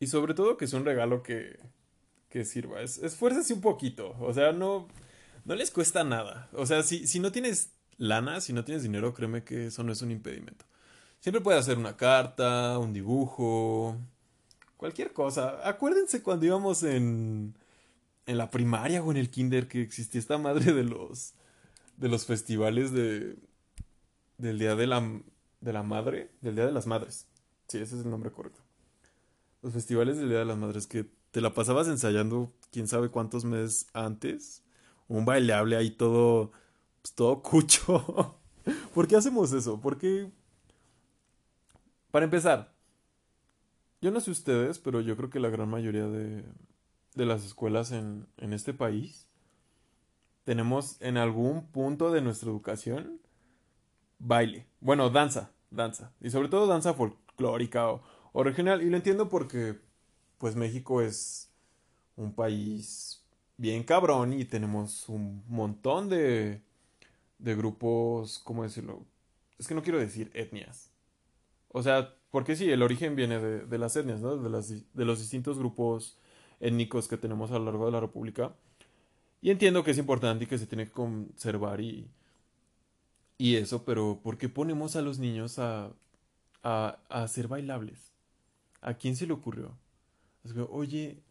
Y 0.00 0.06
sobre 0.06 0.32
todo 0.32 0.56
que 0.56 0.64
es 0.64 0.72
un 0.72 0.86
regalo 0.86 1.22
que, 1.22 1.58
que 2.30 2.46
sirva. 2.46 2.80
Es, 2.80 2.98
un 3.20 3.60
poquito. 3.60 4.16
O 4.18 4.32
sea, 4.32 4.52
no, 4.52 4.88
no 5.44 5.54
les 5.54 5.70
cuesta 5.70 6.04
nada. 6.04 6.48
O 6.54 6.64
sea, 6.64 6.82
si, 6.82 7.06
si 7.06 7.20
no 7.20 7.30
tienes 7.30 7.74
lana, 8.02 8.40
si 8.40 8.52
no 8.52 8.64
tienes 8.64 8.82
dinero, 8.82 9.14
créeme 9.14 9.44
que 9.44 9.66
eso 9.66 9.84
no 9.84 9.92
es 9.92 10.02
un 10.02 10.10
impedimento. 10.10 10.64
Siempre 11.20 11.40
puedes 11.40 11.60
hacer 11.60 11.78
una 11.78 11.96
carta, 11.96 12.76
un 12.78 12.92
dibujo, 12.92 13.96
cualquier 14.76 15.12
cosa. 15.12 15.66
Acuérdense 15.68 16.20
cuando 16.20 16.46
íbamos 16.46 16.82
en, 16.82 17.54
en 18.26 18.38
la 18.38 18.50
primaria 18.50 19.02
o 19.04 19.12
en 19.12 19.18
el 19.18 19.30
kinder 19.30 19.68
que 19.68 19.82
existía 19.82 20.20
esta 20.20 20.36
madre 20.36 20.72
de 20.72 20.82
los, 20.82 21.34
de 21.96 22.08
los 22.08 22.26
festivales 22.26 22.90
de, 22.90 23.36
del 24.36 24.58
Día 24.58 24.74
de 24.74 24.88
la, 24.88 25.20
de 25.60 25.72
la 25.72 25.84
Madre, 25.84 26.32
del 26.40 26.56
Día 26.56 26.66
de 26.66 26.72
las 26.72 26.88
Madres. 26.88 27.28
Sí, 27.68 27.78
ese 27.78 27.96
es 27.96 28.04
el 28.04 28.10
nombre 28.10 28.32
correcto. 28.32 28.60
Los 29.62 29.72
festivales 29.72 30.16
del 30.16 30.28
Día 30.28 30.40
de 30.40 30.44
las 30.44 30.58
Madres 30.58 30.88
que 30.88 31.06
te 31.30 31.40
la 31.40 31.54
pasabas 31.54 31.86
ensayando 31.86 32.52
quién 32.72 32.88
sabe 32.88 33.10
cuántos 33.10 33.44
meses 33.44 33.86
antes. 33.92 34.64
Un 35.06 35.24
bailable 35.24 35.76
ahí 35.76 35.90
todo, 35.90 36.50
pues, 37.02 37.14
todo 37.14 37.42
cucho. 37.42 38.38
¿Por 38.94 39.08
qué 39.08 39.16
hacemos 39.16 39.52
eso? 39.52 39.80
Porque, 39.80 40.30
para 42.10 42.24
empezar, 42.24 42.72
yo 44.00 44.10
no 44.10 44.20
sé 44.20 44.30
ustedes, 44.30 44.78
pero 44.78 45.00
yo 45.00 45.16
creo 45.16 45.30
que 45.30 45.40
la 45.40 45.50
gran 45.50 45.68
mayoría 45.68 46.06
de, 46.06 46.44
de 47.14 47.26
las 47.26 47.44
escuelas 47.44 47.92
en, 47.92 48.26
en 48.38 48.52
este 48.52 48.74
país 48.74 49.28
tenemos 50.44 51.00
en 51.00 51.16
algún 51.16 51.66
punto 51.68 52.10
de 52.10 52.20
nuestra 52.20 52.50
educación 52.50 53.20
baile. 54.18 54.66
Bueno, 54.80 55.10
danza, 55.10 55.52
danza. 55.70 56.12
Y 56.20 56.30
sobre 56.30 56.48
todo 56.48 56.66
danza 56.66 56.94
folclórica 56.94 57.90
o, 57.90 58.02
o 58.32 58.42
regional. 58.42 58.82
Y 58.82 58.90
lo 58.90 58.96
entiendo 58.96 59.28
porque, 59.28 59.78
pues 60.38 60.56
México 60.56 61.00
es 61.02 61.50
un 62.16 62.34
país 62.34 63.24
bien 63.56 63.84
cabrón 63.84 64.32
y 64.32 64.44
tenemos 64.44 65.08
un 65.08 65.44
montón 65.48 66.08
de, 66.08 66.62
de 67.42 67.54
grupos, 67.56 68.40
¿cómo 68.44 68.62
decirlo? 68.64 69.06
Es 69.58 69.68
que 69.68 69.74
no 69.74 69.82
quiero 69.82 69.98
decir 69.98 70.30
etnias. 70.34 70.92
O 71.70 71.82
sea, 71.82 72.14
porque 72.30 72.56
sí, 72.56 72.70
el 72.70 72.82
origen 72.82 73.16
viene 73.16 73.40
de, 73.40 73.66
de 73.66 73.78
las 73.78 73.96
etnias, 73.96 74.20
¿no? 74.20 74.36
De, 74.36 74.50
las, 74.50 74.68
de 74.70 75.04
los 75.04 75.20
distintos 75.20 75.58
grupos 75.58 76.18
étnicos 76.60 77.08
que 77.08 77.18
tenemos 77.18 77.50
a 77.52 77.58
lo 77.58 77.66
largo 77.66 77.86
de 77.86 77.92
la 77.92 78.00
República. 78.00 78.54
Y 79.42 79.50
entiendo 79.50 79.84
que 79.84 79.92
es 79.92 79.98
importante 79.98 80.44
y 80.44 80.46
que 80.48 80.58
se 80.58 80.66
tiene 80.66 80.86
que 80.86 80.92
conservar 80.92 81.80
y, 81.80 82.10
y 83.38 83.56
eso, 83.56 83.84
pero 83.84 84.20
¿por 84.22 84.38
qué 84.38 84.48
ponemos 84.48 84.96
a 84.96 85.02
los 85.02 85.18
niños 85.18 85.58
a, 85.58 85.86
a, 86.62 87.00
a 87.08 87.22
hacer 87.24 87.48
bailables? 87.48 88.12
¿A 88.82 88.94
quién 88.94 89.16
se 89.16 89.26
le 89.26 89.34
ocurrió? 89.34 89.78
Oye, 90.70 91.22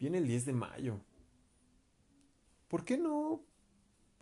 viene 0.00 0.18
el 0.18 0.28
10 0.28 0.46
de 0.46 0.52
mayo. 0.54 1.00
¿Por 2.68 2.84
qué 2.84 2.96
no 2.98 3.42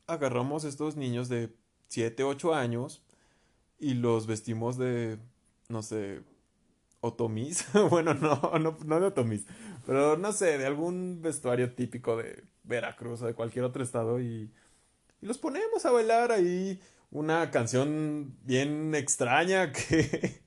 agarramos 0.07 0.65
estos 0.65 0.97
niños 0.97 1.29
de 1.29 1.55
7, 1.89 2.25
8 2.25 2.55
años 2.55 3.03
y 3.79 3.95
los 3.95 4.27
vestimos 4.27 4.77
de, 4.79 5.19
no 5.69 5.83
sé, 5.83 6.23
otomis? 7.01 7.67
bueno, 7.91 8.15
no, 8.15 8.59
no, 8.59 8.77
no 8.85 9.01
de 9.01 9.07
otomis, 9.07 9.47
pero 9.87 10.17
no 10.17 10.33
sé, 10.33 10.59
de 10.59 10.67
algún 10.67 11.21
vestuario 11.23 11.75
típico 11.75 12.17
de 12.17 12.45
Veracruz 12.65 13.23
o 13.23 13.27
de 13.27 13.35
cualquier 13.35 13.65
otro 13.65 13.83
estado 13.83 14.21
y, 14.21 14.51
y 15.21 15.27
los 15.27 15.39
ponemos 15.39 15.85
a 15.85 15.91
bailar 15.93 16.33
ahí 16.33 16.81
una 17.11 17.51
canción 17.51 18.37
bien 18.43 18.95
extraña 18.95 19.73
que, 19.73 20.43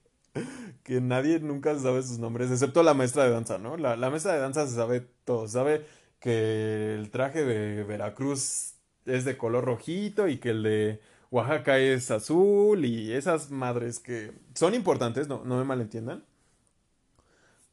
que 0.84 1.02
nadie 1.02 1.40
nunca 1.40 1.78
sabe 1.80 2.04
sus 2.04 2.20
nombres, 2.20 2.52
excepto 2.52 2.84
la 2.84 2.94
maestra 2.94 3.24
de 3.24 3.32
danza, 3.32 3.58
¿no? 3.58 3.78
La, 3.78 3.96
la 3.96 4.10
maestra 4.10 4.34
de 4.34 4.40
danza 4.40 4.68
se 4.68 4.76
sabe 4.76 5.02
todo, 5.26 5.48
sabe 5.48 5.86
que 6.20 6.96
el 6.96 7.12
traje 7.12 7.44
de 7.46 7.84
Veracruz 7.84 8.77
es 9.08 9.26
de 9.26 9.38
color 9.38 9.66
rojito 9.66 10.28
y 10.28 10.38
que 10.38 10.52
el 10.52 10.64
de 10.64 11.02
Oaxaca 11.32 11.80
es 11.80 12.12
azul 12.12 12.86
y 12.86 13.14
esas 13.14 13.50
madres 13.50 14.00
que 14.00 14.32
son 14.54 14.76
importantes, 14.76 15.28
no, 15.28 15.44
no 15.44 15.58
me 15.58 15.64
malentiendan. 15.64 16.24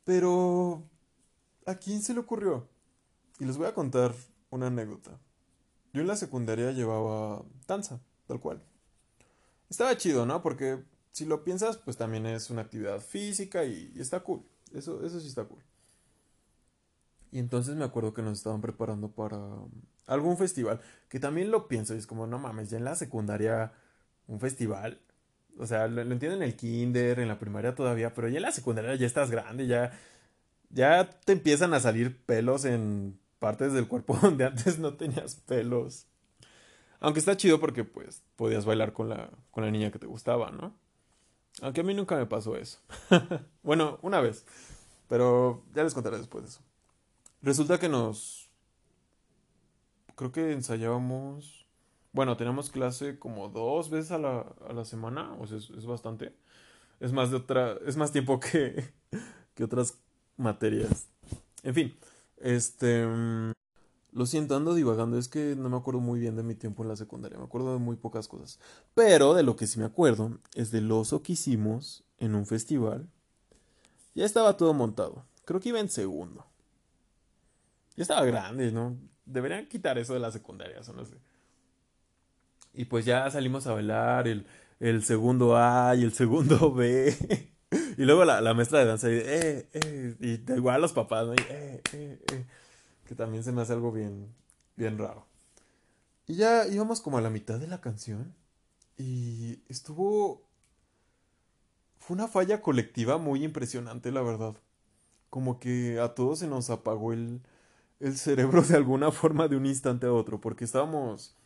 Pero, 0.05 0.83
¿a 1.67 1.75
quién 1.77 2.03
se 2.03 2.15
le 2.15 2.21
ocurrió? 2.21 2.67
Y 3.39 3.45
les 3.45 3.57
voy 3.57 3.67
a 3.67 3.75
contar 3.75 4.15
una 4.51 4.69
anécdota. 4.69 5.19
Yo 5.93 6.01
en 6.01 6.07
la 6.07 6.17
secundaria 6.17 6.73
llevaba 6.73 7.43
danza, 7.67 8.01
tal 8.27 8.41
cual 8.41 8.63
estaba 9.75 9.97
chido, 9.97 10.27
¿no? 10.27 10.43
Porque 10.43 10.83
si 11.13 11.25
lo 11.25 11.45
piensas, 11.45 11.77
pues 11.79 11.97
también 11.97 12.27
es 12.27 12.51
una 12.51 12.63
actividad 12.63 13.01
física 13.01 13.65
y, 13.65 13.93
está 13.97 14.21
cool. 14.21 14.43
Eso, 14.73 15.05
eso 15.05 15.21
sí 15.21 15.29
está 15.29 15.45
cool. 15.45 15.63
Y 17.35 17.41
entonces 17.41 17.75
me 17.75 17.85
acuerdo 17.85 18.15
que 18.15 18.23
nos 18.23 18.39
estaban 18.39 18.61
preparando 18.61 19.11
para 19.11 19.37
algún 20.07 20.39
festival. 20.39 20.81
Que 21.09 21.19
también 21.19 21.51
lo 21.51 21.67
pienso 21.67 21.93
y 21.93 21.99
es 21.99 22.07
como, 22.07 22.29
no 22.29 22.39
mames, 22.39 22.71
ya 22.71 22.79
en 22.79 22.85
la 22.85 22.95
secundaria 22.95 23.73
un 24.29 24.39
festival. 24.39 25.01
O 25.59 25.67
sea, 25.67 25.89
lo, 25.89 26.03
entiendo 26.03 26.37
en 26.37 26.45
el 26.45 26.55
kinder, 26.55 27.19
en 27.19 27.27
la 27.27 27.41
primaria 27.41 27.75
todavía, 27.75 28.15
pero 28.15 28.29
ya 28.29 28.37
en 28.37 28.43
la 28.43 28.53
secundaria 28.53 28.95
ya 28.95 29.05
estás 29.05 29.33
grande, 29.33 29.67
ya, 29.67 29.91
ya 30.71 31.11
te 31.11 31.33
empiezan 31.33 31.75
a 31.75 31.81
salir 31.81 32.17
pelos 32.25 32.65
en 32.65 33.19
partes 33.41 33.73
del 33.73 33.89
cuerpo 33.89 34.17
donde 34.23 34.45
antes 34.45 34.79
no 34.79 34.95
tenías 34.95 35.35
pelos. 35.35 36.07
Aunque 37.01 37.19
está 37.19 37.37
chido 37.37 37.59
porque 37.59 37.83
pues 37.83 38.23
podías 38.37 38.65
bailar 38.65 38.93
con 38.93 39.09
la, 39.09 39.29
con 39.51 39.65
la 39.65 39.73
niña 39.73 39.91
que 39.91 39.99
te 39.99 40.07
gustaba, 40.07 40.53
¿no? 40.53 40.73
Aunque 41.63 41.81
a 41.81 41.85
mí 41.85 41.95
nunca 41.95 42.15
me 42.15 42.27
pasó 42.27 42.57
eso. 42.57 42.79
bueno, 43.65 43.99
una 44.03 44.21
vez. 44.21 44.47
Pero 45.09 45.65
ya 45.75 45.83
les 45.83 45.95
contaré 45.95 46.19
después 46.19 46.45
de 46.45 46.51
eso. 46.51 46.61
Resulta 47.45 47.79
que 47.79 47.91
nos... 47.91 48.49
Creo 50.17 50.33
que 50.33 50.53
ensayábamos... 50.53 51.67
Bueno, 52.13 52.39
teníamos 52.39 52.71
clase 52.71 53.19
como 53.19 53.51
dos 53.51 53.91
veces 53.91 54.13
a 54.13 54.19
la, 54.19 54.47
a 54.67 54.73
la 54.73 54.87
semana. 54.87 55.35
O 55.39 55.47
sea, 55.47 55.59
es, 55.59 55.69
es, 55.69 55.85
bastante. 55.85 56.35
Es 57.01 57.13
más 57.13 57.31
de 57.31 57.37
otra... 57.37 57.77
Es 57.85 57.99
más 57.99 58.13
tiempo 58.13 58.41
que, 58.41 58.95
que 59.55 59.65
otras 59.65 59.99
materias. 60.39 61.07
En 61.63 61.75
fin. 61.75 61.95
Este... 62.39 63.07
Lo 64.13 64.25
siento, 64.25 64.57
ando 64.57 64.75
divagando, 64.75 65.19
es 65.19 65.29
que 65.29 65.55
no 65.57 65.69
me 65.69 65.77
acuerdo 65.77 66.01
muy 66.01 66.21
bien 66.21 66.37
de 66.37 66.45
mi 66.45 66.55
tiempo 66.55 66.85
en 66.85 66.89
la 66.89 66.95
secundaria, 66.95 67.37
me 67.37 67.47
acuerdo 67.47 67.73
de 67.73 67.81
muy 67.81 67.97
pocas 67.97 68.29
cosas. 68.29 68.61
Pero 68.95 69.35
de 69.35 69.43
lo 69.43 69.57
que 69.57 69.67
sí 69.67 69.81
me 69.81 69.87
acuerdo 69.87 70.39
es 70.55 70.71
del 70.71 70.93
oso 70.93 71.21
que 71.21 71.33
hicimos 71.33 72.05
en 72.19 72.37
un 72.37 72.47
festival. 72.47 73.09
Ya 74.15 74.25
estaba 74.25 74.57
todo 74.57 74.73
montado, 74.73 75.27
creo 75.45 75.59
que 75.59 75.71
iba 75.71 75.81
en 75.81 75.89
segundo. 75.89 76.47
Ya 77.97 78.03
estaba 78.03 78.25
grande, 78.25 78.73
¿no? 78.73 78.97
Deberían 79.25 79.67
quitar 79.67 79.99
eso 79.99 80.15
de 80.15 80.21
la 80.21 80.31
secundaria, 80.31 80.81
eso 80.81 80.93
no 80.93 81.05
sé. 81.05 81.17
Y 82.73 82.87
pues 82.87 83.05
ya 83.05 83.31
salimos 83.31 83.67
a 83.67 83.73
bailar 83.73 84.27
el, 84.27 84.47
el 84.81 85.05
segundo 85.05 85.57
A 85.57 85.95
y 85.95 86.03
el 86.03 86.13
segundo 86.13 86.73
B. 86.73 87.15
y 87.97 88.03
luego 88.05 88.25
la, 88.25 88.41
la 88.41 88.55
maestra 88.55 88.81
de 88.81 88.85
danza 88.87 89.09
y, 89.11 89.15
eh, 89.15 89.69
eh, 89.73 90.17
y 90.21 90.53
igual 90.53 90.81
los 90.81 90.93
papás, 90.93 91.27
¿no? 91.27 91.35
eh, 91.35 91.83
eh, 91.93 92.21
eh 92.33 92.47
que 93.07 93.15
también 93.15 93.45
se 93.45 93.53
me 93.53 93.63
hace 93.63 93.73
algo 93.73 93.93
bien, 93.93 94.35
bien 94.77 94.99
raro. 94.99 95.27
Y 96.27 96.37
ya 96.37 96.67
íbamos 96.67 97.01
como 97.01 97.19
a 97.19 97.21
la 97.21 97.31
mitad 97.31 97.59
de 97.59 97.67
la 97.67 97.81
canción 97.81 98.35
y 98.97 99.61
estuvo... 99.69 100.43
Fue 101.99 102.15
una 102.15 102.29
falla 102.29 102.61
colectiva 102.61 103.19
muy 103.19 103.45
impresionante, 103.45 104.13
la 104.13 104.23
verdad. 104.23 104.57
Como 105.31 105.59
que 105.59 105.99
a 106.01 106.15
todos 106.15 106.41
se 106.41 106.47
nos 106.47 106.69
apagó 106.71 107.13
el, 107.13 107.41
el 108.01 108.17
cerebro 108.17 108.63
de 108.63 108.77
alguna 108.77 109.11
forma 109.11 109.49
de 109.49 109.57
un 109.57 109.67
instante 109.67 110.07
a 110.07 110.13
otro, 110.13 110.41
porque 110.41 110.65
estábamos 110.65 111.37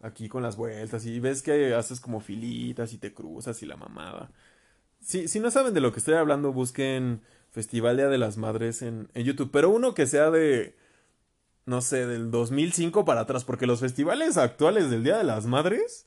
aquí 0.00 0.28
con 0.28 0.42
las 0.42 0.56
vueltas 0.56 1.04
y 1.06 1.18
ves 1.20 1.42
que 1.42 1.74
haces 1.74 2.00
como 2.00 2.20
filitas 2.20 2.92
y 2.92 2.98
te 2.98 3.12
cruzas 3.12 3.62
y 3.62 3.66
la 3.66 3.76
mamada. 3.76 4.30
Si, 5.00 5.28
si 5.28 5.40
no 5.40 5.50
saben 5.50 5.74
de 5.74 5.80
lo 5.80 5.92
que 5.92 5.98
estoy 5.98 6.14
hablando, 6.14 6.52
busquen 6.52 7.22
Festival 7.50 7.96
Día 7.96 8.08
de 8.08 8.18
las 8.18 8.36
Madres 8.36 8.82
en, 8.82 9.08
en 9.14 9.24
YouTube, 9.24 9.50
pero 9.52 9.70
uno 9.70 9.94
que 9.94 10.06
sea 10.06 10.30
de 10.30 10.76
no 11.68 11.82
sé, 11.82 12.06
del 12.06 12.30
2005 12.30 13.04
para 13.04 13.20
atrás, 13.20 13.44
porque 13.44 13.66
los 13.66 13.80
festivales 13.80 14.38
actuales 14.38 14.88
del 14.88 15.04
Día 15.04 15.18
de 15.18 15.24
las 15.24 15.44
Madres, 15.44 16.06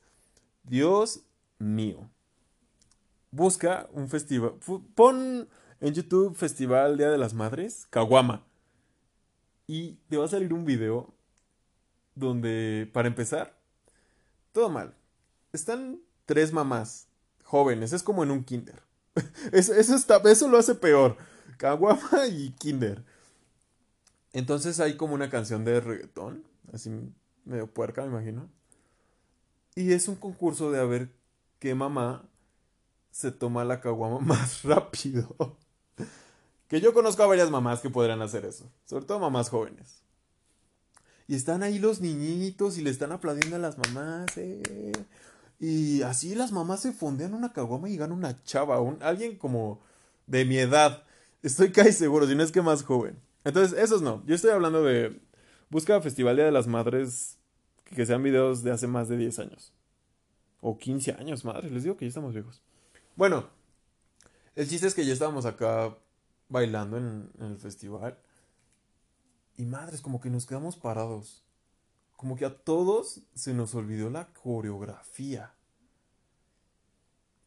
Dios 0.64 1.22
mío. 1.60 2.10
Busca 3.30 3.88
un 3.94 4.10
festival, 4.10 4.54
pon 4.96 5.48
en 5.80 5.94
YouTube 5.94 6.36
Festival 6.36 6.98
Día 6.98 7.12
de 7.12 7.20
las 7.20 7.36
Madres, 7.36 7.86
Kawama. 7.92 8.44
Y 9.72 9.94
te 10.10 10.18
va 10.18 10.26
a 10.26 10.28
salir 10.28 10.52
un 10.52 10.66
video 10.66 11.14
donde, 12.14 12.90
para 12.92 13.08
empezar, 13.08 13.58
todo 14.52 14.70
mal. 14.70 14.94
Están 15.54 16.02
tres 16.26 16.52
mamás 16.52 17.08
jóvenes, 17.46 17.94
es 17.94 18.04
como 18.04 18.22
en 18.22 18.32
un 18.32 18.44
kinder. 18.44 18.84
eso, 19.54 19.74
está, 19.74 20.18
eso 20.30 20.50
lo 20.50 20.58
hace 20.58 20.76
peor. 20.76 21.16
Kawama 21.56 22.28
y 22.30 22.50
kinder. 22.60 23.06
Entonces 24.34 24.82
hay 24.82 24.98
como 24.98 25.14
una 25.14 25.30
canción 25.30 25.64
de 25.64 25.80
reggaetón, 25.80 26.44
así 26.74 26.90
medio 27.46 27.68
puerca, 27.68 28.02
me 28.02 28.10
imagino. 28.10 28.50
Y 29.76 29.94
es 29.94 30.10
un 30.10 30.16
concurso 30.16 30.70
de 30.70 30.82
a 30.82 30.84
ver 30.84 31.14
qué 31.60 31.76
mamá 31.76 32.26
se 33.10 33.32
toma 33.32 33.64
la 33.64 33.80
caguama 33.80 34.20
más 34.20 34.64
rápido. 34.64 35.56
Que 36.72 36.80
yo 36.80 36.94
conozco 36.94 37.22
a 37.22 37.28
varias 37.28 37.52
mamás 37.52 37.82
que 37.82 37.90
podrían 37.90 38.22
hacer 38.22 38.46
eso. 38.46 38.72
Sobre 38.86 39.04
todo 39.04 39.20
mamás 39.20 39.50
jóvenes. 39.50 40.04
Y 41.28 41.36
están 41.36 41.64
ahí 41.64 41.80
los 41.80 42.00
niñitos 42.00 42.78
y 42.78 42.82
le 42.82 42.90
están 42.90 43.12
aplaudiendo 43.12 43.58
a 43.58 43.60
las 43.60 43.78
mamás. 43.78 44.38
Eh. 44.38 44.94
Y 45.60 46.02
así 46.04 46.34
las 46.34 46.54
mamás 46.54 46.80
se 46.80 46.94
fondean 46.94 47.34
una 47.34 47.52
caguama 47.52 47.90
y 47.90 47.98
ganan 47.98 48.18
una 48.18 48.42
chava. 48.46 48.80
Un, 48.80 49.04
alguien 49.04 49.38
como 49.38 49.82
de 50.28 50.46
mi 50.46 50.60
edad. 50.60 51.04
Estoy 51.44 51.74
casi 51.74 51.92
seguro, 51.92 52.26
si 52.26 52.36
no 52.36 52.44
es 52.44 52.54
que 52.54 52.62
más 52.62 52.84
joven. 52.84 53.20
Entonces, 53.44 53.78
esos 53.78 54.02
no. 54.02 54.24
Yo 54.26 54.34
estoy 54.34 54.52
hablando 54.52 54.82
de. 54.82 55.20
Busca 55.70 56.00
Festival 56.00 56.38
Día 56.38 56.46
de 56.46 56.54
las 56.54 56.68
Madres 56.68 57.38
que 57.84 58.06
sean 58.06 58.24
videos 58.24 58.64
de 58.64 58.72
hace 58.72 58.88
más 58.88 59.10
de 59.10 59.18
10 59.18 59.40
años. 59.40 59.74
O 60.62 60.78
15 60.78 61.18
años, 61.20 61.44
madre. 61.44 61.70
Les 61.70 61.84
digo 61.84 61.98
que 61.98 62.06
ya 62.06 62.10
estamos 62.10 62.34
viejos. 62.34 62.62
Bueno, 63.18 63.50
el 64.56 64.70
chiste 64.70 64.88
es 64.88 64.96
que 64.96 65.06
ya 65.06 65.12
estábamos 65.12 65.46
acá 65.46 65.98
bailando 66.52 66.98
en, 66.98 67.32
el 67.40 67.58
festival. 67.58 68.18
Y 69.58 69.66
madres, 69.66 70.02
como 70.02 70.20
que 70.20 70.30
nos 70.30 70.46
quedamos 70.46 70.76
parados. 70.76 71.44
Como 72.16 72.36
que 72.36 72.46
a 72.46 72.56
todos 72.56 73.22
se 73.34 73.54
nos 73.54 73.74
olvidó 73.74 74.10
la 74.10 74.28
coreografía. 74.34 75.54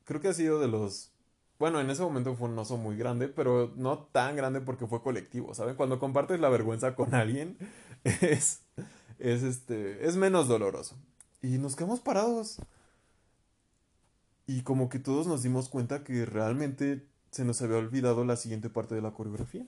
Creo 0.05 0.21
que 0.21 0.29
ha 0.29 0.35
sido 0.35 0.59
de 0.59 0.69
los... 0.69 1.13
Bueno, 1.59 1.81
en 1.81 1.89
ese 1.89 2.03
momento 2.03 2.35
fue 2.35 2.49
un 2.49 2.59
oso 2.59 2.77
muy 2.77 2.97
grande, 2.97 3.29
pero 3.29 3.73
no 3.77 3.99
tan 3.99 4.35
grande 4.35 4.61
porque 4.61 4.87
fue 4.87 5.03
colectivo, 5.03 5.55
¿saben? 5.55 5.77
Cuando 5.77 6.01
compartes 6.01 6.41
la 6.41 6.49
vergüenza 6.49 6.97
con 6.97 7.15
alguien, 7.15 7.57
es, 8.05 8.63
es, 9.19 9.43
este, 9.45 10.07
es 10.07 10.17
menos 10.17 10.49
doloroso. 10.49 10.97
Y 11.43 11.59
nos 11.59 11.77
quedamos 11.77 12.01
parados. 12.01 12.59
Y 14.47 14.63
como 14.63 14.89
que 14.89 14.99
todos 14.99 15.27
nos 15.27 15.43
dimos 15.43 15.69
cuenta 15.69 16.05
que 16.05 16.27
realmente 16.27 17.07
se 17.35 17.45
nos 17.45 17.61
había 17.63 17.79
olvidado 17.79 18.25
la 18.25 18.37
siguiente 18.37 18.71
parte 18.71 18.95
de 18.95 19.03
la 19.03 19.11
coreografía. 19.11 19.67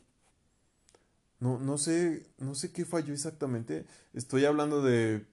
No, 1.40 1.58
no 1.58 1.78
sé, 1.78 2.24
no 2.38 2.54
sé 2.54 2.70
qué 2.70 2.84
falló 2.84 3.12
exactamente. 3.12 3.84
Estoy 4.14 4.44
hablando 4.44 4.82
de, 4.82 5.26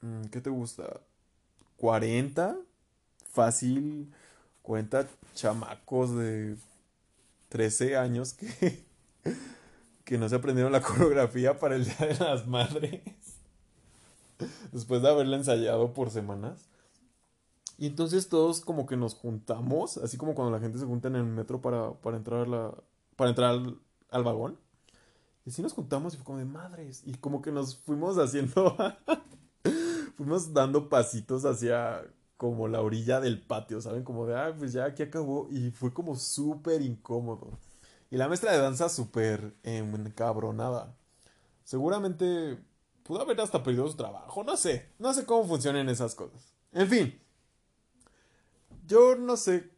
mm, 0.00 0.24
¿qué 0.32 0.40
te 0.40 0.50
gusta? 0.50 1.00
40, 1.76 2.56
fácil, 3.30 4.12
40 4.62 5.06
chamacos 5.36 6.16
de 6.16 6.56
13 7.50 7.96
años 7.96 8.32
que, 8.32 8.82
que 10.04 10.18
no 10.18 10.28
se 10.28 10.34
aprendieron 10.34 10.72
la 10.72 10.82
coreografía 10.82 11.56
para 11.60 11.76
el 11.76 11.84
Día 11.84 11.98
de 12.00 12.14
las 12.14 12.48
Madres. 12.48 13.00
Después 14.72 15.02
de 15.02 15.08
haberla 15.08 15.36
ensayado 15.36 15.94
por 15.94 16.10
semanas. 16.10 16.58
Y 17.78 17.86
entonces 17.86 18.28
todos 18.28 18.60
como 18.60 18.86
que 18.86 18.96
nos 18.96 19.14
juntamos, 19.14 19.98
así 19.98 20.16
como 20.16 20.34
cuando 20.34 20.52
la 20.52 20.60
gente 20.60 20.78
se 20.78 20.86
junta 20.86 21.08
en 21.08 21.16
el 21.16 21.24
metro 21.24 21.60
para, 21.60 21.92
para 22.00 22.16
entrar, 22.16 22.48
la, 22.48 22.74
para 23.16 23.30
entrar 23.30 23.50
al, 24.10 24.24
vagón. 24.24 24.58
Y 25.44 25.50
así 25.50 25.62
nos 25.62 25.74
juntamos 25.74 26.14
y 26.14 26.16
fue 26.16 26.24
como 26.24 26.38
de 26.38 26.46
madres. 26.46 27.02
Y 27.04 27.14
como 27.14 27.42
que 27.42 27.52
nos 27.52 27.76
fuimos 27.76 28.16
haciendo, 28.18 28.76
fuimos 30.16 30.54
dando 30.54 30.88
pasitos 30.88 31.44
hacia 31.44 32.02
como 32.36 32.68
la 32.68 32.80
orilla 32.80 33.20
del 33.20 33.40
patio, 33.42 33.80
¿saben? 33.80 34.04
Como 34.04 34.26
de, 34.26 34.36
ah, 34.36 34.54
pues 34.58 34.72
ya 34.72 34.86
aquí 34.86 35.02
acabó. 35.02 35.48
Y 35.50 35.70
fue 35.70 35.92
como 35.92 36.16
súper 36.16 36.82
incómodo. 36.82 37.58
Y 38.10 38.16
la 38.16 38.28
maestra 38.28 38.52
de 38.52 38.58
danza 38.58 38.88
súper 38.88 39.54
encabronada. 39.62 40.96
Seguramente 41.64 42.58
pudo 43.02 43.22
haber 43.22 43.40
hasta 43.40 43.62
perdido 43.62 43.88
su 43.88 43.96
trabajo, 43.96 44.44
no 44.44 44.56
sé. 44.56 44.92
No 44.98 45.12
sé 45.12 45.26
cómo 45.26 45.46
funcionan 45.46 45.88
esas 45.88 46.14
cosas. 46.14 46.54
En 46.72 46.88
fin. 46.88 47.25
Yo 48.86 49.16
no 49.16 49.36
sé 49.36 49.70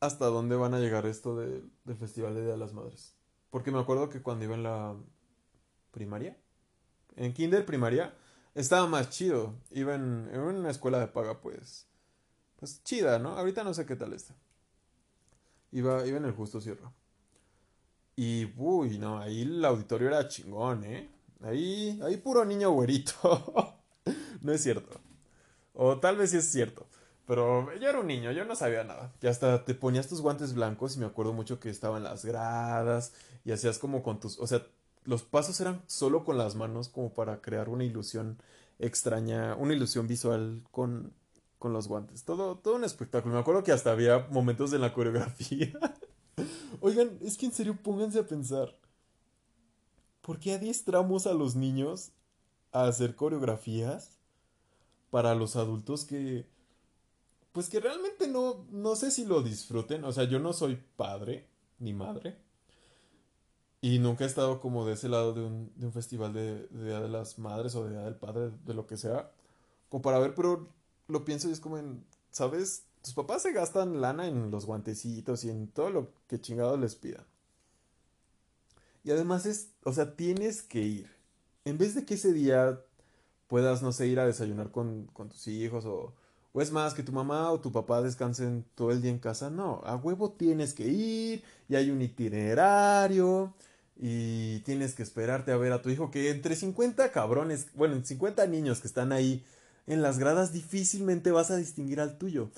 hasta 0.00 0.26
dónde 0.26 0.56
van 0.56 0.74
a 0.74 0.78
llegar 0.78 1.06
esto 1.06 1.36
del 1.36 1.70
Festival 1.98 2.34
de 2.34 2.42
Día 2.42 2.52
de 2.52 2.58
las 2.58 2.74
Madres. 2.74 3.14
Porque 3.50 3.70
me 3.70 3.80
acuerdo 3.80 4.08
que 4.08 4.22
cuando 4.22 4.44
iba 4.44 4.54
en 4.54 4.62
la 4.62 4.94
primaria, 5.90 6.36
en 7.16 7.32
kinder 7.32 7.64
primaria, 7.64 8.14
estaba 8.54 8.86
más 8.86 9.10
chido. 9.10 9.54
Iba 9.70 9.94
en, 9.94 10.28
una 10.38 10.70
escuela 10.70 10.98
de 11.00 11.08
paga, 11.08 11.40
pues, 11.40 11.86
pues 12.56 12.82
chida, 12.84 13.18
¿no? 13.18 13.30
Ahorita 13.38 13.64
no 13.64 13.72
sé 13.72 13.86
qué 13.86 13.96
tal 13.96 14.12
está. 14.12 14.34
Iba, 15.72 16.06
iba 16.06 16.18
en 16.18 16.26
el 16.26 16.32
Justo 16.32 16.60
Sierra. 16.60 16.92
Y, 18.16 18.52
uy, 18.56 18.98
no, 18.98 19.18
ahí 19.18 19.42
el 19.42 19.64
auditorio 19.64 20.08
era 20.08 20.28
chingón, 20.28 20.84
¿eh? 20.84 21.10
Ahí, 21.42 22.00
ahí 22.02 22.16
puro 22.16 22.44
niño 22.44 22.70
güerito. 22.70 23.74
no 24.40 24.52
es 24.52 24.62
cierto. 24.62 25.00
O 25.74 25.98
tal 25.98 26.16
vez 26.16 26.30
sí 26.30 26.38
es 26.38 26.50
cierto. 26.50 26.86
Pero 27.26 27.74
yo 27.78 27.88
era 27.88 27.98
un 27.98 28.06
niño, 28.06 28.30
yo 28.30 28.44
no 28.44 28.54
sabía 28.54 28.84
nada. 28.84 29.12
Y 29.20 29.26
hasta 29.26 29.64
te 29.64 29.74
ponías 29.74 30.06
tus 30.06 30.20
guantes 30.20 30.54
blancos 30.54 30.96
y 30.96 31.00
me 31.00 31.06
acuerdo 31.06 31.32
mucho 31.32 31.58
que 31.58 31.70
estaban 31.70 32.04
las 32.04 32.24
gradas 32.24 33.12
y 33.44 33.52
hacías 33.52 33.78
como 33.78 34.02
con 34.02 34.20
tus... 34.20 34.38
O 34.38 34.46
sea, 34.46 34.64
los 35.04 35.22
pasos 35.22 35.60
eran 35.60 35.82
solo 35.86 36.24
con 36.24 36.38
las 36.38 36.54
manos 36.54 36.88
como 36.88 37.12
para 37.12 37.40
crear 37.40 37.68
una 37.68 37.84
ilusión 37.84 38.38
extraña, 38.78 39.56
una 39.56 39.74
ilusión 39.74 40.06
visual 40.06 40.62
con, 40.70 41.12
con 41.58 41.72
los 41.72 41.88
guantes. 41.88 42.24
Todo, 42.24 42.58
todo 42.58 42.76
un 42.76 42.84
espectáculo. 42.84 43.34
Me 43.34 43.40
acuerdo 43.40 43.64
que 43.64 43.72
hasta 43.72 43.90
había 43.90 44.26
momentos 44.30 44.72
en 44.72 44.82
la 44.82 44.92
coreografía. 44.92 45.72
Oigan, 46.80 47.18
es 47.22 47.36
que 47.36 47.46
en 47.46 47.52
serio 47.52 47.76
pónganse 47.82 48.20
a 48.20 48.26
pensar. 48.26 48.76
¿Por 50.20 50.38
qué 50.38 50.54
adiestramos 50.54 51.26
a 51.26 51.34
los 51.34 51.56
niños 51.56 52.12
a 52.72 52.84
hacer 52.84 53.16
coreografías 53.16 54.16
para 55.10 55.34
los 55.34 55.56
adultos 55.56 56.04
que 56.04 56.46
pues 57.56 57.70
que 57.70 57.80
realmente 57.80 58.28
no, 58.28 58.66
no 58.70 58.96
sé 58.96 59.10
si 59.10 59.24
lo 59.24 59.42
disfruten. 59.42 60.04
O 60.04 60.12
sea, 60.12 60.24
yo 60.24 60.38
no 60.38 60.52
soy 60.52 60.78
padre 60.98 61.46
ni 61.78 61.94
madre. 61.94 62.36
Y 63.80 63.98
nunca 63.98 64.24
he 64.24 64.26
estado 64.26 64.60
como 64.60 64.84
de 64.84 64.92
ese 64.92 65.08
lado 65.08 65.32
de 65.32 65.40
un, 65.40 65.72
de 65.74 65.86
un 65.86 65.92
festival 65.94 66.34
de, 66.34 66.68
Día 66.68 67.00
de 67.00 67.08
las 67.08 67.38
Madres 67.38 67.74
o 67.74 67.84
de 67.84 67.92
Día 67.92 68.02
del 68.02 68.16
Padre, 68.16 68.50
de 68.66 68.74
lo 68.74 68.86
que 68.86 68.98
sea. 68.98 69.30
Como 69.88 70.02
para 70.02 70.18
ver, 70.18 70.34
pero 70.34 70.68
lo 71.08 71.24
pienso 71.24 71.48
y 71.48 71.52
es 71.52 71.60
como 71.60 71.78
en, 71.78 72.04
¿sabes? 72.30 72.84
Tus 73.00 73.14
papás 73.14 73.40
se 73.40 73.52
gastan 73.52 74.02
lana 74.02 74.26
en 74.26 74.50
los 74.50 74.66
guantecitos 74.66 75.42
y 75.44 75.48
en 75.48 75.68
todo 75.68 75.88
lo 75.88 76.10
que 76.28 76.38
chingados 76.38 76.78
les 76.78 76.94
pidan. 76.94 77.24
Y 79.02 79.12
además 79.12 79.46
es, 79.46 79.70
o 79.82 79.94
sea, 79.94 80.14
tienes 80.14 80.62
que 80.62 80.82
ir. 80.82 81.10
En 81.64 81.78
vez 81.78 81.94
de 81.94 82.04
que 82.04 82.16
ese 82.16 82.34
día 82.34 82.82
puedas, 83.46 83.82
no 83.82 83.92
sé, 83.92 84.08
ir 84.08 84.20
a 84.20 84.26
desayunar 84.26 84.70
con, 84.70 85.06
con 85.14 85.30
tus 85.30 85.48
hijos 85.48 85.86
o 85.86 86.12
o 86.56 86.62
es 86.62 86.72
más, 86.72 86.94
que 86.94 87.02
tu 87.02 87.12
mamá 87.12 87.52
o 87.52 87.60
tu 87.60 87.70
papá 87.70 88.00
descansen 88.00 88.64
todo 88.74 88.90
el 88.90 89.02
día 89.02 89.10
en 89.10 89.18
casa. 89.18 89.50
No, 89.50 89.82
a 89.84 89.94
huevo 89.96 90.32
tienes 90.32 90.72
que 90.72 90.88
ir 90.88 91.44
y 91.68 91.74
hay 91.74 91.90
un 91.90 92.00
itinerario 92.00 93.54
y 93.94 94.60
tienes 94.60 94.94
que 94.94 95.02
esperarte 95.02 95.52
a 95.52 95.58
ver 95.58 95.72
a 95.74 95.82
tu 95.82 95.90
hijo 95.90 96.10
que 96.10 96.30
entre 96.30 96.56
50 96.56 97.12
cabrones, 97.12 97.66
bueno, 97.74 98.02
50 98.02 98.46
niños 98.46 98.80
que 98.80 98.86
están 98.86 99.12
ahí 99.12 99.44
en 99.86 100.00
las 100.00 100.18
gradas 100.18 100.50
difícilmente 100.54 101.30
vas 101.30 101.50
a 101.50 101.58
distinguir 101.58 102.00
al 102.00 102.16
tuyo. 102.16 102.50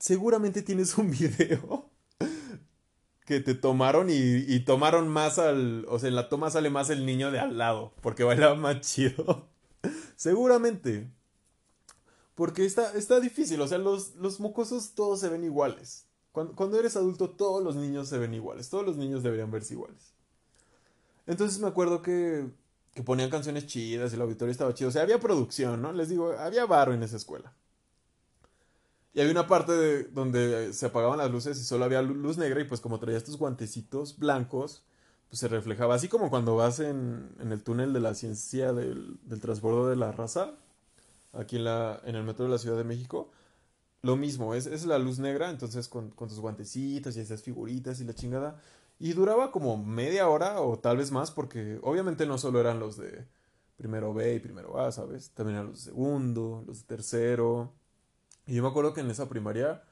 Seguramente 0.00 0.60
tienes 0.62 0.98
un 0.98 1.10
video 1.12 1.90
que 3.24 3.38
te 3.38 3.54
tomaron 3.54 4.10
y, 4.10 4.14
y 4.48 4.64
tomaron 4.64 5.06
más 5.06 5.38
al, 5.38 5.86
o 5.88 6.00
sea, 6.00 6.08
en 6.08 6.16
la 6.16 6.28
toma 6.28 6.50
sale 6.50 6.70
más 6.70 6.90
el 6.90 7.06
niño 7.06 7.30
de 7.30 7.38
al 7.38 7.56
lado 7.56 7.94
porque 8.00 8.24
bailaba 8.24 8.56
más 8.56 8.80
chido. 8.80 9.48
Seguramente. 10.16 11.21
Porque 12.42 12.64
está, 12.64 12.92
está 12.94 13.20
difícil, 13.20 13.60
o 13.60 13.68
sea, 13.68 13.78
los, 13.78 14.16
los 14.16 14.40
mocosos 14.40 14.96
todos 14.96 15.20
se 15.20 15.28
ven 15.28 15.44
iguales. 15.44 16.08
Cuando, 16.32 16.76
eres 16.76 16.96
adulto, 16.96 17.30
todos 17.30 17.62
los 17.62 17.76
niños 17.76 18.08
se 18.08 18.18
ven 18.18 18.34
iguales. 18.34 18.68
Todos 18.68 18.84
los 18.84 18.96
niños 18.96 19.22
deberían 19.22 19.52
verse 19.52 19.74
iguales. 19.74 20.12
Entonces 21.28 21.60
me 21.60 21.68
acuerdo 21.68 22.02
que, 22.02 22.50
que 22.94 23.04
ponían 23.04 23.30
canciones 23.30 23.68
chidas 23.68 24.10
y 24.10 24.16
el 24.16 24.22
auditorio 24.22 24.50
estaba 24.50 24.74
chido. 24.74 24.88
O 24.88 24.90
sea, 24.90 25.02
había 25.02 25.20
producción, 25.20 25.80
¿no? 25.82 25.92
Les 25.92 26.08
digo, 26.08 26.32
había 26.32 26.66
barro 26.66 26.92
en 26.92 27.04
esa 27.04 27.16
escuela. 27.16 27.54
Y 29.14 29.20
había 29.20 29.30
una 29.30 29.46
parte 29.46 29.70
de, 29.70 30.02
donde 30.08 30.72
se 30.72 30.86
apagaban 30.86 31.18
las 31.18 31.30
luces 31.30 31.56
y 31.60 31.62
solo 31.62 31.84
había 31.84 32.02
luz 32.02 32.38
negra 32.38 32.60
y 32.60 32.64
pues 32.64 32.80
como 32.80 32.98
traías 32.98 33.22
tus 33.22 33.38
guantecitos 33.38 34.18
blancos, 34.18 34.82
pues 35.28 35.38
se 35.38 35.46
reflejaba. 35.46 35.94
Así 35.94 36.08
como 36.08 36.28
cuando 36.28 36.56
vas 36.56 36.80
en, 36.80 37.36
en 37.38 37.52
el 37.52 37.62
túnel 37.62 37.92
de 37.92 38.00
la 38.00 38.16
ciencia 38.16 38.72
del, 38.72 39.20
del 39.26 39.40
transbordo 39.40 39.88
de 39.88 39.94
la 39.94 40.10
raza 40.10 40.56
aquí 41.32 41.56
en, 41.56 41.64
la, 41.64 42.00
en 42.04 42.14
el 42.16 42.24
metro 42.24 42.44
de 42.44 42.50
la 42.50 42.58
Ciudad 42.58 42.76
de 42.76 42.84
México. 42.84 43.30
Lo 44.02 44.16
mismo, 44.16 44.54
es, 44.54 44.66
es 44.66 44.84
la 44.84 44.98
luz 44.98 45.18
negra, 45.18 45.50
entonces 45.50 45.88
con, 45.88 46.10
con 46.10 46.28
tus 46.28 46.40
guantecitos 46.40 47.16
y 47.16 47.20
esas 47.20 47.42
figuritas 47.42 48.00
y 48.00 48.04
la 48.04 48.14
chingada. 48.14 48.60
Y 48.98 49.12
duraba 49.12 49.52
como 49.52 49.76
media 49.76 50.28
hora 50.28 50.60
o 50.60 50.78
tal 50.78 50.96
vez 50.96 51.10
más, 51.10 51.30
porque 51.30 51.78
obviamente 51.82 52.26
no 52.26 52.38
solo 52.38 52.60
eran 52.60 52.80
los 52.80 52.96
de 52.96 53.26
primero 53.76 54.14
B 54.14 54.34
y 54.34 54.40
primero 54.40 54.78
A, 54.80 54.92
¿sabes? 54.92 55.30
También 55.30 55.56
eran 55.56 55.70
los 55.70 55.84
de 55.84 55.90
segundo, 55.90 56.64
los 56.66 56.82
de 56.82 56.86
tercero. 56.86 57.72
Y 58.46 58.54
yo 58.54 58.62
me 58.62 58.68
acuerdo 58.68 58.94
que 58.94 59.00
en 59.00 59.10
esa 59.10 59.28
primaria, 59.28 59.82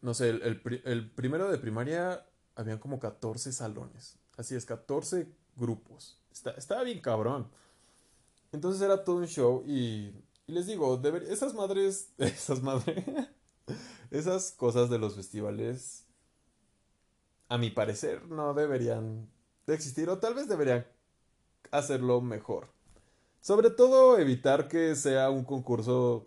no 0.00 0.14
sé, 0.14 0.30
el, 0.30 0.60
el, 0.84 1.10
primero 1.10 1.50
de 1.50 1.58
primaria 1.58 2.26
habían 2.56 2.78
como 2.78 2.98
14 2.98 3.52
salones. 3.52 4.18
Así 4.36 4.54
es, 4.54 4.64
14 4.66 5.28
grupos. 5.56 6.18
Está, 6.32 6.52
estaba 6.52 6.82
bien 6.82 7.00
cabrón. 7.00 7.48
Entonces 8.52 8.82
era 8.82 9.04
todo 9.04 9.16
un 9.16 9.26
show 9.26 9.62
y 9.66 10.12
y 10.50 10.52
les 10.52 10.66
digo, 10.66 11.00
esas 11.28 11.54
madres, 11.54 12.12
esas 12.18 12.60
madres, 12.60 13.04
esas 14.10 14.50
cosas 14.50 14.90
de 14.90 14.98
los 14.98 15.14
festivales, 15.14 16.06
a 17.48 17.56
mi 17.56 17.70
parecer, 17.70 18.26
no 18.28 18.52
deberían 18.52 19.28
de 19.68 19.74
existir 19.74 20.08
o 20.08 20.18
tal 20.18 20.34
vez 20.34 20.48
deberían 20.48 20.86
hacerlo 21.70 22.20
mejor. 22.20 22.68
Sobre 23.40 23.70
todo 23.70 24.18
evitar 24.18 24.66
que 24.66 24.96
sea 24.96 25.30
un 25.30 25.44
concurso 25.44 26.26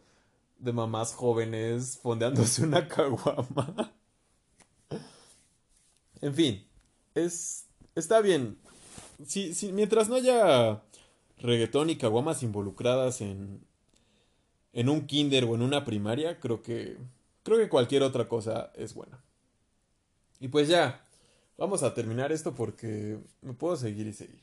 de 0.58 0.72
mamás 0.72 1.14
jóvenes 1.14 2.00
fondeándose 2.02 2.64
una 2.64 2.88
caguama. 2.88 3.94
En 6.22 6.34
fin, 6.34 6.66
es 7.14 7.66
está 7.94 8.22
bien. 8.22 8.58
Si, 9.26 9.54
si, 9.54 9.74
mientras 9.74 10.08
no 10.08 10.16
haya 10.16 10.82
reggaetón 11.40 11.90
y 11.90 11.98
caguamas 11.98 12.42
involucradas 12.42 13.20
en 13.20 13.66
en 14.74 14.90
un 14.90 15.06
kinder 15.08 15.46
o 15.46 15.56
en 15.56 15.62
una 15.62 15.86
primaria, 15.86 16.40
creo 16.40 16.62
que 16.62 16.98
creo 17.44 17.58
que 17.58 17.70
cualquier 17.70 18.04
otra 18.04 18.28
cosa 18.28 18.72
es 18.76 18.94
buena. 18.94 19.24
Y 20.40 20.48
pues 20.48 20.68
ya, 20.68 21.04
vamos 21.58 21.84
a 21.84 21.94
terminar 21.94 22.32
esto 22.32 22.54
porque 22.56 23.20
me 23.42 23.54
puedo 23.54 23.78
seguir 23.78 24.08
y 24.08 24.14
seguir. 24.14 24.42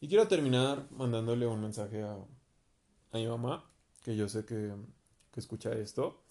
Y 0.00 0.08
quiero 0.08 0.28
terminar 0.28 0.86
mandándole 0.92 1.46
un 1.46 1.60
mensaje 1.60 2.02
a, 2.02 2.16
mi 3.12 3.26
mamá, 3.26 3.64
que 4.04 4.16
yo 4.16 4.28
sé 4.28 4.44
que, 4.44 4.72
que, 5.32 5.40
escucha 5.40 5.72
esto. 5.72 6.22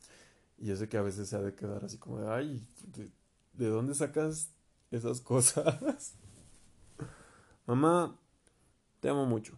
Y 0.57 0.67
yo 0.67 0.75
sé 0.75 0.87
que 0.87 0.97
a 0.97 1.01
veces 1.01 1.29
se 1.29 1.35
ha 1.35 1.41
de 1.41 1.53
quedar 1.53 1.83
así 1.83 1.97
como 1.97 2.19
de, 2.19 2.29
ay, 2.29 2.65
¿de, 2.85 3.09
de 3.53 3.67
dónde 3.67 3.93
sacas 3.93 4.49
esas 4.89 5.21
cosas? 5.21 6.15
Mamá, 7.67 8.17
te 9.01 9.09
amo 9.09 9.25
mucho. 9.25 9.57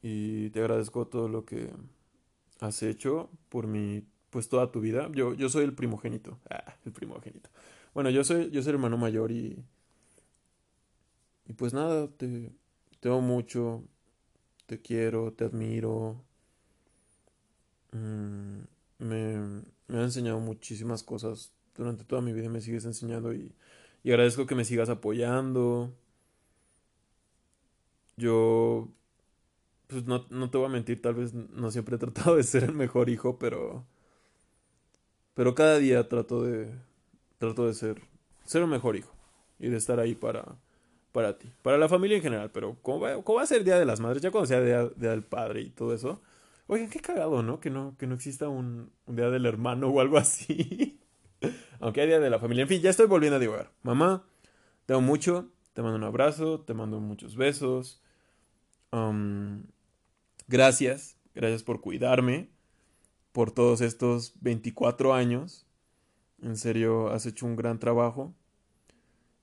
Y 0.00 0.50
te 0.50 0.60
agradezco 0.60 1.06
todo 1.08 1.28
lo 1.28 1.44
que 1.44 1.70
has 2.60 2.82
hecho 2.82 3.30
por 3.48 3.66
mi, 3.66 4.04
pues 4.30 4.48
toda 4.48 4.70
tu 4.72 4.80
vida. 4.80 5.10
Yo, 5.14 5.34
yo 5.34 5.48
soy 5.48 5.64
el 5.64 5.74
primogénito. 5.74 6.38
Ah, 6.50 6.76
el 6.84 6.92
primogénito. 6.92 7.50
Bueno, 7.94 8.10
yo 8.10 8.24
soy, 8.24 8.50
yo 8.50 8.62
soy 8.62 8.70
el 8.70 8.76
hermano 8.76 8.96
mayor 8.98 9.30
y, 9.32 9.64
y 11.46 11.52
pues 11.54 11.72
nada, 11.72 12.08
te, 12.16 12.52
te 13.00 13.08
amo 13.08 13.20
mucho, 13.20 13.84
te 14.66 14.80
quiero, 14.80 15.32
te 15.32 15.44
admiro. 15.46 16.24
Mm, 17.92 18.60
me, 18.98 19.62
me 19.88 19.98
ha 19.98 20.02
enseñado 20.02 20.40
muchísimas 20.40 21.02
cosas 21.02 21.52
durante 21.76 22.04
toda 22.04 22.22
mi 22.22 22.32
vida 22.32 22.46
y 22.46 22.48
me 22.48 22.60
sigues 22.60 22.84
enseñando 22.84 23.32
y, 23.34 23.54
y 24.02 24.10
agradezco 24.10 24.46
que 24.46 24.54
me 24.54 24.64
sigas 24.64 24.88
apoyando. 24.88 25.92
Yo, 28.16 28.88
pues 29.88 30.04
no, 30.06 30.26
no, 30.30 30.50
te 30.50 30.58
voy 30.58 30.66
a 30.66 30.70
mentir, 30.70 31.02
tal 31.02 31.14
vez 31.14 31.34
no 31.34 31.70
siempre 31.70 31.96
he 31.96 31.98
tratado 31.98 32.36
de 32.36 32.42
ser 32.44 32.64
el 32.64 32.72
mejor 32.72 33.08
hijo, 33.08 33.38
pero, 33.38 33.84
pero 35.34 35.54
cada 35.54 35.78
día 35.78 36.08
trato 36.08 36.44
de, 36.44 36.70
trato 37.38 37.66
de 37.66 37.74
ser, 37.74 38.02
ser 38.44 38.62
el 38.62 38.68
mejor 38.68 38.96
hijo 38.96 39.12
y 39.58 39.68
de 39.68 39.78
estar 39.78 39.98
ahí 39.98 40.14
para, 40.14 40.44
para 41.12 41.38
ti, 41.38 41.50
para 41.62 41.78
la 41.78 41.88
familia 41.88 42.18
en 42.18 42.22
general, 42.22 42.50
pero 42.52 42.76
¿cómo 42.82 43.00
va, 43.00 43.16
va 43.16 43.42
a 43.42 43.46
ser 43.46 43.58
el 43.58 43.64
Día 43.64 43.78
de 43.78 43.86
las 43.86 43.98
Madres? 43.98 44.22
Ya 44.22 44.30
cuando 44.30 44.46
sea 44.46 44.60
Día, 44.60 44.88
día 44.96 45.10
del 45.10 45.24
Padre 45.24 45.62
y 45.62 45.70
todo 45.70 45.94
eso. 45.94 46.20
Oigan, 46.66 46.90
qué 46.90 47.00
cagado, 47.00 47.42
¿no? 47.42 47.60
Que 47.60 47.70
no, 47.70 47.96
que 47.98 48.06
no 48.06 48.14
exista 48.14 48.48
un, 48.50 48.92
un 49.06 49.16
Día 49.16 49.30
del 49.30 49.46
Hermano 49.46 49.88
o 49.88 50.00
algo 50.00 50.18
así. 50.18 51.00
Aunque 51.80 52.02
hay 52.02 52.08
Día 52.08 52.20
de 52.20 52.28
la 52.28 52.38
Familia. 52.38 52.62
En 52.62 52.68
fin, 52.68 52.82
ya 52.82 52.90
estoy 52.90 53.06
volviendo 53.06 53.36
a 53.36 53.40
divagar. 53.40 53.70
Mamá, 53.82 54.26
te 54.84 54.92
amo 54.92 55.00
mucho, 55.00 55.48
te 55.72 55.80
mando 55.80 55.96
un 55.96 56.04
abrazo, 56.04 56.60
te 56.60 56.74
mando 56.74 57.00
muchos 57.00 57.36
besos. 57.36 58.02
Um, 58.92 59.62
gracias, 60.48 61.16
gracias 61.34 61.62
por 61.62 61.80
cuidarme 61.80 62.48
por 63.32 63.52
todos 63.52 63.80
estos 63.80 64.32
24 64.40 65.14
años. 65.14 65.64
En 66.42 66.56
serio, 66.56 67.10
has 67.10 67.26
hecho 67.26 67.46
un 67.46 67.54
gran 67.54 67.78
trabajo. 67.78 68.34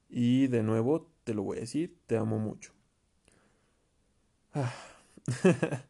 Y 0.10 0.48
de 0.48 0.63
nuevo, 0.63 1.10
te 1.24 1.34
lo 1.34 1.44
voy 1.44 1.58
a 1.58 1.62
decir, 1.62 1.98
te 2.08 2.18
amo 2.18 2.38
mucho. 2.38 2.74
Ah. 4.54 4.74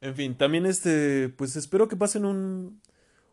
en 0.00 0.14
fin, 0.14 0.36
también 0.36 0.66
este, 0.66 1.28
pues 1.28 1.56
espero 1.56 1.88
que 1.88 1.96
pasen 1.96 2.24
un, 2.24 2.80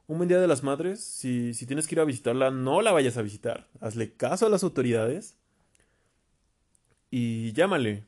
un 0.07 0.17
buen 0.17 0.27
día 0.27 0.39
de 0.39 0.47
las 0.47 0.63
madres. 0.63 1.03
Si, 1.03 1.53
si 1.53 1.65
tienes 1.65 1.87
que 1.87 1.95
ir 1.95 2.01
a 2.01 2.05
visitarla, 2.05 2.51
no 2.51 2.81
la 2.81 2.91
vayas 2.91 3.17
a 3.17 3.21
visitar. 3.21 3.67
Hazle 3.79 4.13
caso 4.13 4.45
a 4.45 4.49
las 4.49 4.63
autoridades. 4.63 5.37
Y 7.09 7.51
llámale. 7.53 8.05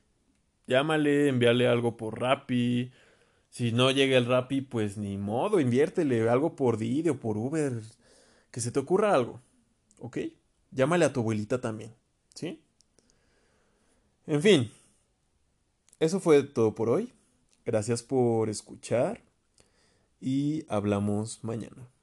Llámale, 0.66 1.28
envíale 1.28 1.66
algo 1.68 1.96
por 1.96 2.20
Rappi. 2.20 2.92
Si 3.50 3.72
no 3.72 3.90
llega 3.90 4.16
el 4.16 4.26
Rappi, 4.26 4.62
pues 4.62 4.96
ni 4.96 5.16
modo, 5.18 5.60
inviértele 5.60 6.28
algo 6.28 6.56
por 6.56 6.78
Didi 6.78 7.10
o 7.10 7.20
por 7.20 7.36
Uber. 7.36 7.80
Que 8.50 8.60
se 8.60 8.70
te 8.70 8.80
ocurra 8.80 9.14
algo. 9.14 9.40
¿Ok? 9.98 10.18
Llámale 10.70 11.04
a 11.04 11.12
tu 11.12 11.20
abuelita 11.20 11.60
también. 11.60 11.92
¿Sí? 12.34 12.60
En 14.26 14.42
fin, 14.42 14.70
eso 16.00 16.20
fue 16.20 16.42
todo 16.42 16.74
por 16.74 16.88
hoy. 16.88 17.12
Gracias 17.64 18.02
por 18.02 18.48
escuchar 18.48 19.22
y 20.20 20.64
hablamos 20.68 21.44
mañana. 21.44 21.93